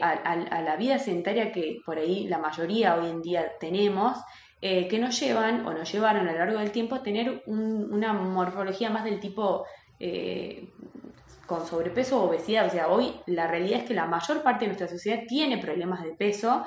a, 0.00 0.60
la 0.62 0.76
vida 0.76 0.98
sedentaria 0.98 1.52
que 1.52 1.80
por 1.84 1.98
ahí 1.98 2.26
la 2.28 2.38
mayoría 2.38 2.94
hoy 2.94 3.10
en 3.10 3.20
día 3.20 3.52
tenemos, 3.58 4.16
que 4.60 4.98
nos 4.98 5.18
llevan 5.20 5.66
o 5.66 5.74
nos 5.74 5.92
llevaron 5.92 6.26
a 6.28 6.32
lo 6.32 6.38
largo 6.38 6.60
del 6.60 6.70
tiempo 6.70 6.94
a 6.94 7.02
tener 7.02 7.42
una 7.46 8.12
morfología 8.12 8.88
más 8.88 9.04
del 9.04 9.20
tipo 9.20 9.66
con 11.46 11.66
sobrepeso 11.66 12.22
o 12.22 12.28
obesidad. 12.28 12.66
O 12.66 12.70
sea, 12.70 12.88
hoy 12.88 13.12
la 13.26 13.48
realidad 13.48 13.80
es 13.80 13.86
que 13.86 13.94
la 13.94 14.06
mayor 14.06 14.42
parte 14.42 14.60
de 14.64 14.68
nuestra 14.68 14.88
sociedad 14.88 15.24
tiene 15.26 15.58
problemas 15.58 16.02
de 16.04 16.12
peso 16.12 16.64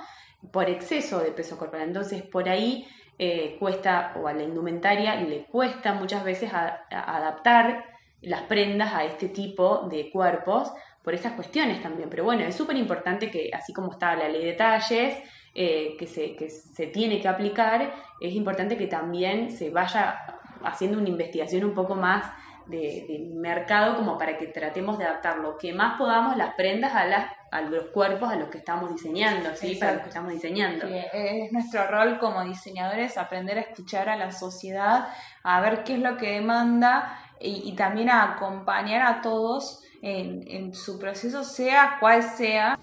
por 0.52 0.70
exceso 0.70 1.20
de 1.20 1.32
peso 1.32 1.58
corporal. 1.58 1.88
Entonces, 1.88 2.24
por 2.24 2.50
ahí 2.50 2.88
eh, 3.20 3.58
cuesta, 3.60 4.14
o 4.16 4.28
a 4.28 4.34
la 4.34 4.44
indumentaria 4.44 5.16
le 5.16 5.46
cuesta 5.46 5.94
muchas 5.94 6.24
veces 6.24 6.52
adaptar 6.54 7.86
las 8.22 8.44
prendas 8.44 8.94
a 8.94 9.04
este 9.04 9.30
tipo 9.30 9.88
de 9.90 10.10
cuerpos 10.12 10.72
por 11.04 11.14
estas 11.14 11.34
cuestiones 11.34 11.82
también. 11.82 12.10
Pero 12.10 12.24
bueno, 12.24 12.44
es 12.44 12.56
súper 12.56 12.78
importante 12.78 13.30
que, 13.30 13.50
así 13.54 13.74
como 13.74 13.92
está 13.92 14.16
la 14.16 14.28
ley 14.28 14.46
de 14.46 14.54
talles, 14.54 15.18
eh, 15.54 15.96
que, 16.00 16.08
se, 16.08 16.36
que 16.36 16.50
se 16.50 16.88
tiene 16.88 17.20
que 17.20 17.28
aplicar, 17.28 17.94
es 18.20 18.34
importante 18.34 18.78
que 18.78 18.88
también 18.88 19.52
se 19.52 19.70
vaya 19.70 20.16
haciendo 20.64 20.98
una 20.98 21.10
investigación 21.10 21.66
un 21.66 21.74
poco 21.74 21.96
más 21.96 22.32
de, 22.68 23.28
mercado 23.34 23.96
como 23.96 24.18
para 24.18 24.38
que 24.38 24.48
tratemos 24.48 24.98
de 24.98 25.06
adaptar 25.06 25.38
lo 25.38 25.58
que 25.58 25.74
más 25.74 25.98
podamos 25.98 26.38
las 26.38 26.54
prendas 26.56 26.94
a, 26.94 27.06
las, 27.06 27.32
a 27.52 27.62
los 27.62 27.86
cuerpos 27.88 28.32
a 28.32 28.36
los 28.36 28.50
que 28.50 28.60
estamos 28.60 28.92
diseñando, 28.92 29.50
¿sí? 29.56 29.76
Para 29.76 29.94
los 29.94 30.02
que 30.04 30.10
estamos 30.10 30.32
diseñando. 30.32 30.86
es 30.88 31.52
nuestro 31.52 31.88
rol 31.88 32.20
como 32.20 32.44
diseñadores 32.44 33.18
aprender 33.18 33.58
a 33.58 33.62
escuchar 33.62 34.10
a 34.10 34.16
la 34.16 34.32
sociedad, 34.32 35.08
a 35.44 35.62
ver 35.62 35.84
qué 35.84 35.96
es 35.96 36.00
lo 36.00 36.18
que 36.18 36.34
demanda 36.34 37.18
y, 37.40 37.74
también 37.76 38.10
a 38.10 38.34
acompañar 38.34 39.02
a 39.02 39.22
todos 39.22 39.84
en, 40.02 40.74
su 40.74 41.00
proceso, 41.00 41.44
sea 41.44 41.98
cual 42.00 42.24
sea 42.24 42.78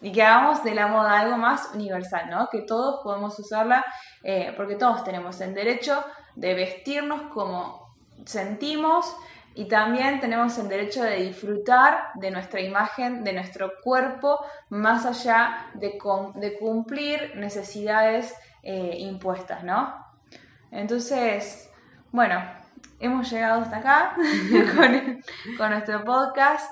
y 0.00 0.12
que 0.12 0.22
hagamos 0.22 0.62
de 0.62 0.74
la 0.74 0.86
moda 0.86 1.18
algo 1.18 1.36
más 1.36 1.70
universal, 1.74 2.28
¿no? 2.30 2.48
Que 2.50 2.60
todos 2.60 3.00
podemos 3.02 3.38
usarla, 3.38 3.84
eh, 4.22 4.52
porque 4.56 4.76
todos 4.76 5.02
tenemos 5.02 5.40
el 5.40 5.54
derecho 5.54 6.04
de 6.36 6.54
vestirnos 6.54 7.22
como 7.32 7.83
sentimos 8.24 9.14
y 9.54 9.66
también 9.66 10.18
tenemos 10.20 10.58
el 10.58 10.68
derecho 10.68 11.02
de 11.02 11.16
disfrutar 11.22 12.08
de 12.14 12.30
nuestra 12.32 12.60
imagen, 12.60 13.22
de 13.22 13.32
nuestro 13.32 13.72
cuerpo, 13.82 14.44
más 14.68 15.06
allá 15.06 15.70
de, 15.74 15.96
de 16.34 16.58
cumplir 16.58 17.36
necesidades 17.36 18.34
eh, 18.62 18.96
impuestas, 18.98 19.62
¿no? 19.62 19.94
Entonces, 20.72 21.70
bueno, 22.10 22.42
hemos 22.98 23.30
llegado 23.30 23.62
hasta 23.62 23.76
acá 23.76 24.16
con, 25.56 25.70
nuestro 25.70 26.04
podcast. 26.04 26.70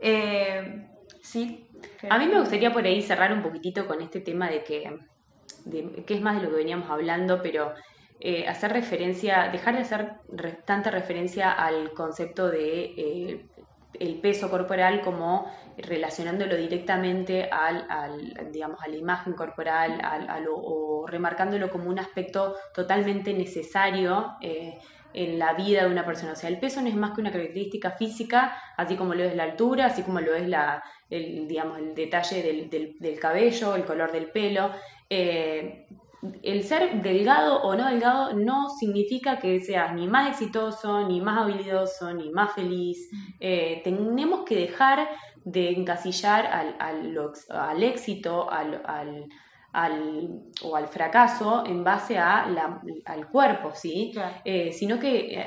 Eh, 0.00 0.88
sí. 1.20 1.68
A 2.08 2.18
mí 2.18 2.26
me 2.26 2.40
gustaría 2.40 2.72
por 2.72 2.84
ahí 2.84 3.02
cerrar 3.02 3.32
un 3.32 3.42
poquitito 3.42 3.86
con 3.86 4.00
este 4.00 4.20
tema 4.20 4.48
de 4.48 4.64
que, 4.64 4.98
de, 5.66 6.04
que 6.04 6.14
es 6.14 6.22
más 6.22 6.36
de 6.36 6.44
lo 6.44 6.50
que 6.50 6.56
veníamos 6.56 6.88
hablando, 6.88 7.42
pero 7.42 7.74
eh, 8.18 8.48
hacer 8.48 8.72
referencia, 8.72 9.50
dejar 9.52 9.74
de 9.74 9.82
hacer 9.82 10.14
tanta 10.64 10.90
referencia 10.90 11.52
al 11.52 11.92
concepto 11.92 12.48
de 12.48 12.84
eh, 12.96 13.46
el 14.00 14.20
peso 14.20 14.50
corporal 14.50 15.02
como 15.02 15.46
relacionándolo 15.76 16.56
directamente 16.56 17.48
al, 17.50 18.50
digamos, 18.50 18.80
a 18.82 18.88
la 18.88 18.96
imagen 18.96 19.34
corporal 19.34 20.00
o 20.50 21.06
remarcándolo 21.06 21.70
como 21.70 21.90
un 21.90 21.98
aspecto 21.98 22.56
totalmente 22.74 23.34
necesario 23.34 24.36
eh, 24.40 24.78
en 25.12 25.38
la 25.38 25.52
vida 25.52 25.84
de 25.84 25.90
una 25.90 26.06
persona. 26.06 26.32
O 26.32 26.36
sea, 26.36 26.48
el 26.48 26.58
peso 26.58 26.80
no 26.80 26.88
es 26.88 26.96
más 26.96 27.12
que 27.12 27.20
una 27.20 27.32
característica 27.32 27.90
física, 27.90 28.56
así 28.78 28.96
como 28.96 29.14
lo 29.14 29.24
es 29.24 29.36
la 29.36 29.44
altura, 29.44 29.86
así 29.86 30.02
como 30.02 30.20
lo 30.20 30.34
es 30.34 30.48
la, 30.48 30.82
el, 31.10 31.46
digamos, 31.46 31.78
el 31.78 31.94
detalle 31.94 32.42
del, 32.42 32.98
del, 32.98 33.20
cabello, 33.20 33.76
el 33.76 33.84
color 33.84 34.10
del 34.12 34.30
pelo 34.30 34.70
el 36.42 36.62
ser 36.64 37.02
delgado 37.02 37.62
o 37.62 37.74
no 37.76 37.88
delgado 37.88 38.34
no 38.34 38.68
significa 38.70 39.38
que 39.38 39.60
seas 39.60 39.94
ni 39.94 40.06
más 40.06 40.30
exitoso, 40.30 41.06
ni 41.06 41.20
más 41.20 41.42
habilidoso, 41.42 42.12
ni 42.14 42.30
más 42.30 42.52
feliz. 42.54 43.10
Eh, 43.40 43.80
tenemos 43.84 44.44
que 44.44 44.56
dejar 44.56 45.08
de 45.44 45.70
encasillar 45.70 46.46
al, 46.46 46.76
al, 47.48 47.82
éxito, 47.82 48.50
al, 48.50 49.28
o 50.62 50.76
al 50.76 50.88
fracaso 50.88 51.64
en 51.66 51.84
base 51.84 52.18
a 52.18 52.44
al 53.04 53.28
cuerpo, 53.28 53.72
¿sí? 53.74 54.12
Eh, 54.44 54.72
sino 54.72 54.98
que 54.98 55.38
eh, 55.38 55.46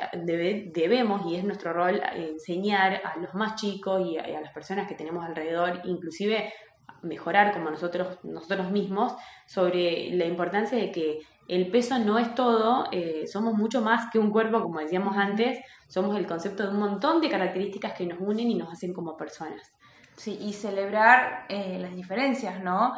debemos, 0.74 1.26
y 1.26 1.36
es 1.36 1.44
nuestro 1.44 1.74
rol, 1.74 2.02
enseñar 2.16 3.02
a 3.04 3.18
los 3.18 3.34
más 3.34 3.56
chicos 3.56 4.06
y 4.06 4.18
a 4.18 4.40
las 4.40 4.54
personas 4.54 4.88
que 4.88 4.96
tenemos 4.96 5.26
alrededor, 5.26 5.82
inclusive 5.86 6.54
mejorar 7.02 7.54
como 7.54 7.70
nosotros, 7.70 8.20
nosotros 8.24 8.72
mismos 8.72 9.14
sobre 9.46 10.12
la 10.12 10.26
importancia 10.26 10.78
de 10.78 10.92
que 10.92 11.20
el 11.48 11.72
peso 11.72 11.98
no 11.98 12.20
es 12.20 12.36
todo, 12.36 12.88
eh, 12.92 13.26
somos 13.26 13.56
mucho 13.56 13.82
más 13.82 14.12
que 14.12 14.20
un 14.20 14.30
cuerpo, 14.30 14.62
como 14.62 14.80
decíamos 14.80 15.18
antes, 15.18 15.60
somos 15.88 16.16
el 16.16 16.28
concepto 16.28 16.64
de 16.64 16.70
un 16.70 16.80
montón 16.80 17.22
de 17.22 17.30
características 17.30 17.94
que 17.94 18.06
nos 18.06 18.20
unen 18.20 18.52
y 18.52 18.56
nos 18.56 18.72
hacen 18.72 18.94
como 18.94 19.18
personas. 19.18 19.74
Sí, 20.16 20.38
y 20.40 20.54
celebrar 20.54 21.46
eh, 21.50 21.80
las 21.80 21.96
diferencias, 21.96 22.62
¿no? 22.64 22.94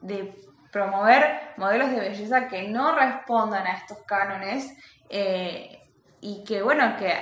De 0.00 0.34
promover 0.70 1.54
modelos 1.56 1.90
de 1.90 2.00
belleza 2.00 2.46
que 2.46 2.68
no 2.68 2.94
respondan 2.94 3.66
a 3.66 3.72
estos 3.72 3.98
cánones 4.06 4.72
eh, 5.08 5.80
y 6.20 6.44
que, 6.44 6.62
bueno, 6.62 6.96
que 6.96 7.12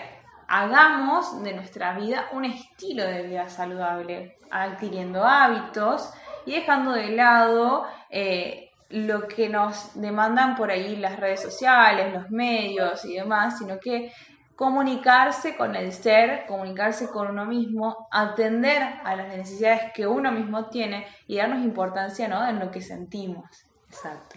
hagamos 0.48 1.42
de 1.42 1.54
nuestra 1.54 1.94
vida 1.94 2.28
un 2.32 2.44
estilo 2.44 3.04
de 3.04 3.22
vida 3.22 3.48
saludable, 3.48 4.36
adquiriendo 4.50 5.24
hábitos 5.24 6.12
y 6.46 6.52
dejando 6.52 6.92
de 6.92 7.10
lado 7.10 7.86
eh, 8.10 8.70
lo 8.90 9.26
que 9.26 9.48
nos 9.48 10.00
demandan 10.00 10.56
por 10.56 10.70
ahí 10.70 10.96
las 10.96 11.18
redes 11.18 11.42
sociales, 11.42 12.12
los 12.12 12.30
medios 12.30 13.04
y 13.04 13.14
demás, 13.14 13.58
sino 13.58 13.78
que 13.80 14.12
comunicarse 14.54 15.56
con 15.56 15.74
el 15.74 15.92
ser, 15.92 16.46
comunicarse 16.46 17.08
con 17.08 17.28
uno 17.28 17.44
mismo, 17.44 18.06
atender 18.12 18.82
a 19.04 19.16
las 19.16 19.28
necesidades 19.28 19.92
que 19.92 20.06
uno 20.06 20.30
mismo 20.30 20.68
tiene 20.68 21.06
y 21.26 21.38
darnos 21.38 21.64
importancia 21.64 22.28
¿no? 22.28 22.46
en 22.48 22.60
lo 22.60 22.70
que 22.70 22.80
sentimos. 22.80 23.44
Exacto. 23.88 24.36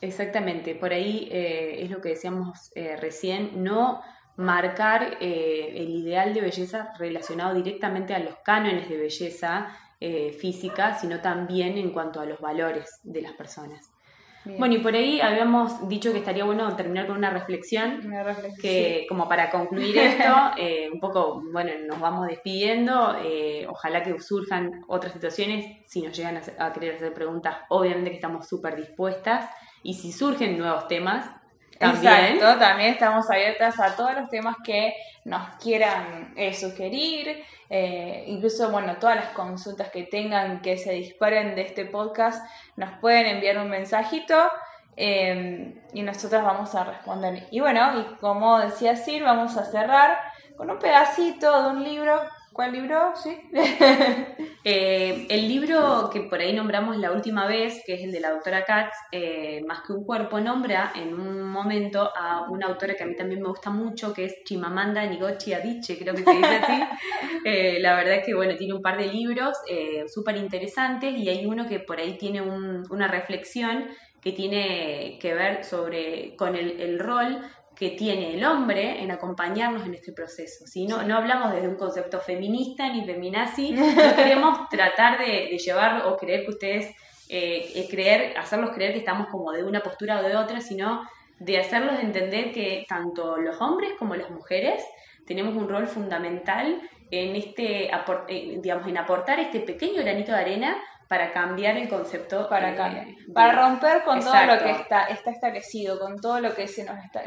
Exactamente, 0.00 0.74
por 0.74 0.92
ahí 0.92 1.28
eh, 1.30 1.84
es 1.84 1.90
lo 1.90 2.00
que 2.00 2.10
decíamos 2.10 2.72
eh, 2.74 2.96
recién, 2.96 3.62
no 3.62 4.02
marcar 4.36 5.18
el 5.20 5.90
ideal 5.90 6.32
de 6.32 6.40
belleza 6.40 6.94
relacionado 6.98 7.54
directamente 7.54 8.14
a 8.14 8.18
los 8.18 8.36
cánones 8.42 8.88
de 8.88 8.96
belleza 8.96 9.76
eh, 10.00 10.32
física, 10.32 10.94
sino 10.94 11.20
también 11.20 11.76
en 11.76 11.90
cuanto 11.90 12.20
a 12.20 12.26
los 12.26 12.40
valores 12.40 13.00
de 13.02 13.22
las 13.22 13.32
personas. 13.32 13.90
Bueno, 14.44 14.74
y 14.74 14.78
por 14.78 14.94
ahí 14.94 15.20
habíamos 15.20 15.86
dicho 15.86 16.12
que 16.12 16.18
estaría 16.18 16.44
bueno 16.44 16.74
terminar 16.74 17.06
con 17.06 17.18
una 17.18 17.28
reflexión, 17.28 18.00
que 18.60 19.04
como 19.08 19.28
para 19.28 19.50
concluir 19.50 19.96
esto, 19.98 20.34
eh, 20.56 20.88
un 20.90 20.98
poco, 20.98 21.42
bueno, 21.52 21.72
nos 21.86 22.00
vamos 22.00 22.26
despidiendo, 22.26 23.16
eh, 23.22 23.66
ojalá 23.68 24.02
que 24.02 24.18
surjan 24.18 24.82
otras 24.88 25.12
situaciones, 25.12 25.86
si 25.86 26.00
nos 26.00 26.16
llegan 26.16 26.38
a, 26.38 26.66
a 26.66 26.72
querer 26.72 26.96
hacer 26.96 27.12
preguntas, 27.12 27.56
obviamente 27.68 28.10
que 28.10 28.16
estamos 28.16 28.48
súper 28.48 28.76
dispuestas, 28.76 29.50
y 29.82 29.94
si 29.94 30.12
surgen 30.12 30.58
nuevos 30.58 30.88
temas, 30.88 31.28
Exacto, 31.80 32.58
también 32.58 32.92
estamos 32.92 33.30
abiertas 33.30 33.80
a 33.80 33.96
todos 33.96 34.14
los 34.14 34.28
temas 34.28 34.56
que 34.62 34.94
nos 35.24 35.56
quieran 35.56 36.34
eh, 36.36 36.52
sugerir, 36.52 37.42
eh, 37.70 38.24
incluso, 38.26 38.70
bueno, 38.70 38.96
todas 38.98 39.16
las 39.16 39.28
consultas 39.30 39.88
que 39.90 40.02
tengan 40.02 40.60
que 40.60 40.76
se 40.76 40.92
disparen 40.92 41.54
de 41.54 41.62
este 41.62 41.86
podcast, 41.86 42.44
nos 42.76 42.98
pueden 43.00 43.26
enviar 43.26 43.58
un 43.58 43.70
mensajito 43.70 44.36
eh, 44.96 45.82
y 45.94 46.02
nosotros 46.02 46.42
vamos 46.42 46.74
a 46.74 46.84
responder. 46.84 47.46
Y 47.50 47.60
bueno, 47.60 47.98
y 47.98 48.16
como 48.16 48.58
decía 48.58 48.96
Sir, 48.96 49.22
vamos 49.22 49.56
a 49.56 49.64
cerrar 49.64 50.18
con 50.56 50.70
un 50.70 50.78
pedacito 50.78 51.62
de 51.62 51.68
un 51.70 51.84
libro 51.84 52.20
¿Cuál 52.52 52.72
libro? 52.72 53.12
Sí. 53.16 53.36
Eh, 54.62 55.26
el 55.30 55.48
libro 55.48 56.10
que 56.12 56.20
por 56.20 56.38
ahí 56.38 56.52
nombramos 56.52 56.98
la 56.98 57.12
última 57.12 57.46
vez, 57.46 57.82
que 57.86 57.94
es 57.94 58.02
el 58.02 58.12
de 58.12 58.20
la 58.20 58.30
doctora 58.30 58.62
Katz, 58.62 58.92
eh, 59.10 59.62
Más 59.66 59.80
que 59.80 59.94
un 59.94 60.04
cuerpo, 60.04 60.38
nombra 60.38 60.92
en 60.94 61.14
un 61.14 61.44
momento 61.44 62.10
a 62.14 62.42
una 62.50 62.66
autora 62.66 62.94
que 62.94 63.04
a 63.04 63.06
mí 63.06 63.16
también 63.16 63.40
me 63.40 63.48
gusta 63.48 63.70
mucho, 63.70 64.12
que 64.12 64.26
es 64.26 64.44
Chimamanda 64.44 65.06
Ngozi 65.06 65.54
Adichie, 65.54 65.98
creo 65.98 66.14
que 66.14 66.24
se 66.24 66.32
dice 66.32 66.56
así. 66.56 66.82
Eh, 67.46 67.78
la 67.80 67.94
verdad 67.94 68.16
es 68.16 68.26
que, 68.26 68.34
bueno, 68.34 68.54
tiene 68.54 68.74
un 68.74 68.82
par 68.82 68.98
de 68.98 69.06
libros 69.06 69.56
súper 70.08 70.36
interesantes 70.36 71.16
y 71.16 71.26
hay 71.30 71.46
uno 71.46 71.66
que 71.66 71.80
por 71.80 71.98
ahí 71.98 72.18
tiene 72.18 72.42
una 72.42 73.08
reflexión 73.08 73.86
que 74.20 74.32
tiene 74.32 75.18
que 75.18 75.32
ver 75.32 75.64
sobre 75.64 76.36
con 76.36 76.54
el, 76.54 76.78
el 76.80 76.98
rol 76.98 77.40
que 77.80 77.92
tiene 77.92 78.34
el 78.34 78.44
hombre 78.44 79.02
en 79.02 79.10
acompañarnos 79.10 79.86
en 79.86 79.94
este 79.94 80.12
proceso. 80.12 80.66
¿sí? 80.66 80.86
No, 80.86 81.02
no 81.02 81.16
hablamos 81.16 81.50
desde 81.50 81.66
un 81.66 81.76
concepto 81.76 82.20
feminista 82.20 82.92
ni 82.92 83.06
feminazi, 83.06 83.72
no 83.72 84.14
queremos 84.14 84.68
tratar 84.68 85.18
de, 85.18 85.56
llevar 85.56 86.04
o 86.04 86.14
creer 86.18 86.44
que 86.44 86.50
ustedes 86.50 86.94
eh, 87.30 87.88
creer, 87.90 88.36
hacerlos 88.36 88.72
creer 88.72 88.92
que 88.92 88.98
estamos 88.98 89.28
como 89.28 89.50
de 89.52 89.64
una 89.64 89.80
postura 89.80 90.20
o 90.20 90.22
de 90.22 90.36
otra, 90.36 90.60
sino 90.60 91.08
de 91.38 91.58
hacerlos 91.58 91.98
entender 92.00 92.52
que 92.52 92.84
tanto 92.86 93.38
los 93.38 93.58
hombres 93.62 93.92
como 93.98 94.14
las 94.14 94.28
mujeres 94.28 94.84
tenemos 95.26 95.56
un 95.56 95.66
rol 95.66 95.86
fundamental 95.86 96.82
en 97.10 97.34
este 97.34 97.90
eh, 98.28 98.58
digamos 98.62 98.86
en 98.88 98.98
aportar 98.98 99.40
este 99.40 99.60
pequeño 99.60 100.02
granito 100.02 100.32
de 100.32 100.38
arena 100.38 100.76
para 101.08 101.32
cambiar 101.32 101.78
el 101.78 101.88
concepto 101.88 102.46
para 102.46 102.72
eh, 102.72 103.16
para 103.32 103.52
romper 103.62 104.02
con 104.02 104.20
todo 104.20 104.44
lo 104.44 104.58
que 104.58 104.70
está 104.70 105.04
está 105.04 105.30
establecido 105.30 105.98
con 105.98 106.20
todo 106.20 106.40
lo 106.40 106.54
que 106.54 106.68
se 106.68 106.84
nos 106.84 107.02
está 107.02 107.22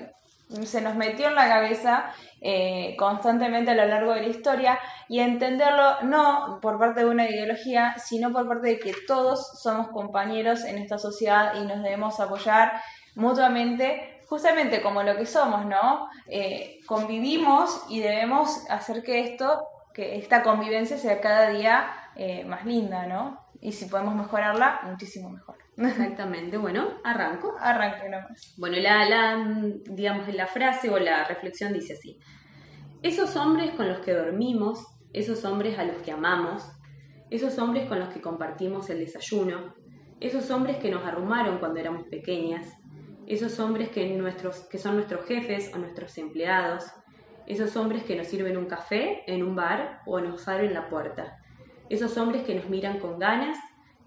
se 0.63 0.81
nos 0.81 0.95
metió 0.95 1.27
en 1.27 1.35
la 1.35 1.47
cabeza 1.47 2.13
eh, 2.41 2.95
constantemente 2.97 3.71
a 3.71 3.75
lo 3.75 3.85
largo 3.85 4.13
de 4.13 4.21
la 4.21 4.27
historia 4.27 4.79
y 5.07 5.19
entenderlo 5.19 6.01
no 6.03 6.59
por 6.61 6.77
parte 6.77 7.01
de 7.01 7.09
una 7.09 7.27
ideología, 7.27 7.95
sino 7.97 8.31
por 8.31 8.47
parte 8.47 8.67
de 8.67 8.79
que 8.79 8.93
todos 9.07 9.59
somos 9.61 9.87
compañeros 9.89 10.63
en 10.63 10.77
esta 10.77 10.97
sociedad 10.97 11.55
y 11.55 11.65
nos 11.65 11.81
debemos 11.81 12.19
apoyar 12.19 12.73
mutuamente, 13.15 14.21
justamente 14.27 14.81
como 14.81 15.03
lo 15.03 15.15
que 15.17 15.25
somos, 15.25 15.65
¿no? 15.65 16.07
Eh, 16.27 16.79
convivimos 16.85 17.85
y 17.89 18.01
debemos 18.01 18.69
hacer 18.69 19.03
que 19.03 19.21
esto, 19.21 19.67
que 19.93 20.17
esta 20.17 20.43
convivencia 20.43 20.97
sea 20.97 21.21
cada 21.21 21.49
día 21.49 21.87
eh, 22.15 22.43
más 22.45 22.65
linda, 22.65 23.05
¿no? 23.05 23.39
Y 23.61 23.71
si 23.71 23.85
podemos 23.85 24.15
mejorarla, 24.15 24.81
muchísimo 24.83 25.29
mejor. 25.29 25.52
Exactamente. 25.77 26.57
Bueno, 26.57 26.99
arranco. 27.03 27.55
Arranque 27.59 28.09
nomás. 28.09 28.53
Bueno, 28.57 28.77
la, 28.77 29.05
la, 29.09 29.73
digamos, 29.85 30.33
la 30.33 30.47
frase 30.47 30.89
o 30.89 30.99
la 30.99 31.23
reflexión 31.25 31.73
dice 31.73 31.93
así. 31.93 32.19
Esos 33.01 33.35
hombres 33.35 33.71
con 33.71 33.87
los 33.89 33.99
que 33.99 34.13
dormimos, 34.13 34.85
esos 35.11 35.43
hombres 35.45 35.77
a 35.77 35.83
los 35.83 35.97
que 35.97 36.11
amamos, 36.11 36.63
esos 37.29 37.57
hombres 37.59 37.87
con 37.87 37.99
los 37.99 38.09
que 38.09 38.21
compartimos 38.21 38.89
el 38.89 38.99
desayuno, 38.99 39.73
esos 40.19 40.49
hombres 40.51 40.77
que 40.77 40.89
nos 40.89 41.03
arrumaron 41.03 41.57
cuando 41.57 41.79
éramos 41.79 42.07
pequeñas, 42.07 42.71
esos 43.25 43.59
hombres 43.59 43.89
que, 43.89 44.07
nuestros, 44.15 44.61
que 44.69 44.77
son 44.77 44.95
nuestros 44.95 45.25
jefes 45.25 45.71
o 45.73 45.79
nuestros 45.79 46.17
empleados, 46.17 46.85
esos 47.45 47.75
hombres 47.75 48.03
que 48.03 48.15
nos 48.15 48.27
sirven 48.27 48.55
un 48.55 48.67
café 48.67 49.23
en 49.27 49.43
un 49.43 49.55
bar 49.55 50.01
o 50.05 50.19
nos 50.21 50.47
abren 50.47 50.73
la 50.73 50.89
puerta, 50.89 51.37
esos 51.89 52.17
hombres 52.17 52.43
que 52.43 52.55
nos 52.55 52.69
miran 52.69 52.99
con 52.99 53.19
ganas 53.19 53.57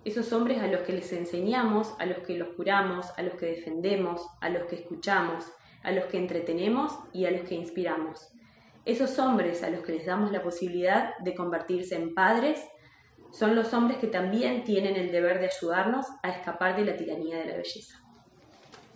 esos 0.06 0.32
hombres 0.32 0.62
a 0.62 0.68
los 0.68 0.82
que 0.82 0.92
les 0.92 1.12
enseñamos, 1.12 1.96
a 1.98 2.06
los 2.06 2.18
que 2.18 2.38
los 2.38 2.54
curamos, 2.54 3.06
a 3.16 3.22
los 3.22 3.34
que 3.34 3.46
defendemos, 3.46 4.24
a 4.40 4.48
los 4.48 4.66
que 4.66 4.76
escuchamos, 4.76 5.44
a 5.82 5.90
los 5.90 6.04
que 6.04 6.16
entretenemos 6.16 6.96
y 7.12 7.24
a 7.24 7.32
los 7.32 7.40
que 7.40 7.56
inspiramos. 7.56 8.32
Esos 8.84 9.18
hombres 9.18 9.64
a 9.64 9.70
los 9.70 9.80
que 9.80 9.90
les 9.90 10.06
damos 10.06 10.30
la 10.30 10.44
posibilidad 10.44 11.18
de 11.18 11.34
convertirse 11.34 11.96
en 11.96 12.14
padres 12.14 12.64
son 13.32 13.56
los 13.56 13.74
hombres 13.74 13.98
que 13.98 14.06
también 14.06 14.62
tienen 14.62 14.94
el 14.94 15.10
deber 15.10 15.40
de 15.40 15.46
ayudarnos 15.46 16.06
a 16.22 16.30
escapar 16.30 16.76
de 16.76 16.84
la 16.84 16.96
tiranía 16.96 17.38
de 17.38 17.46
la 17.46 17.56
belleza. 17.56 18.05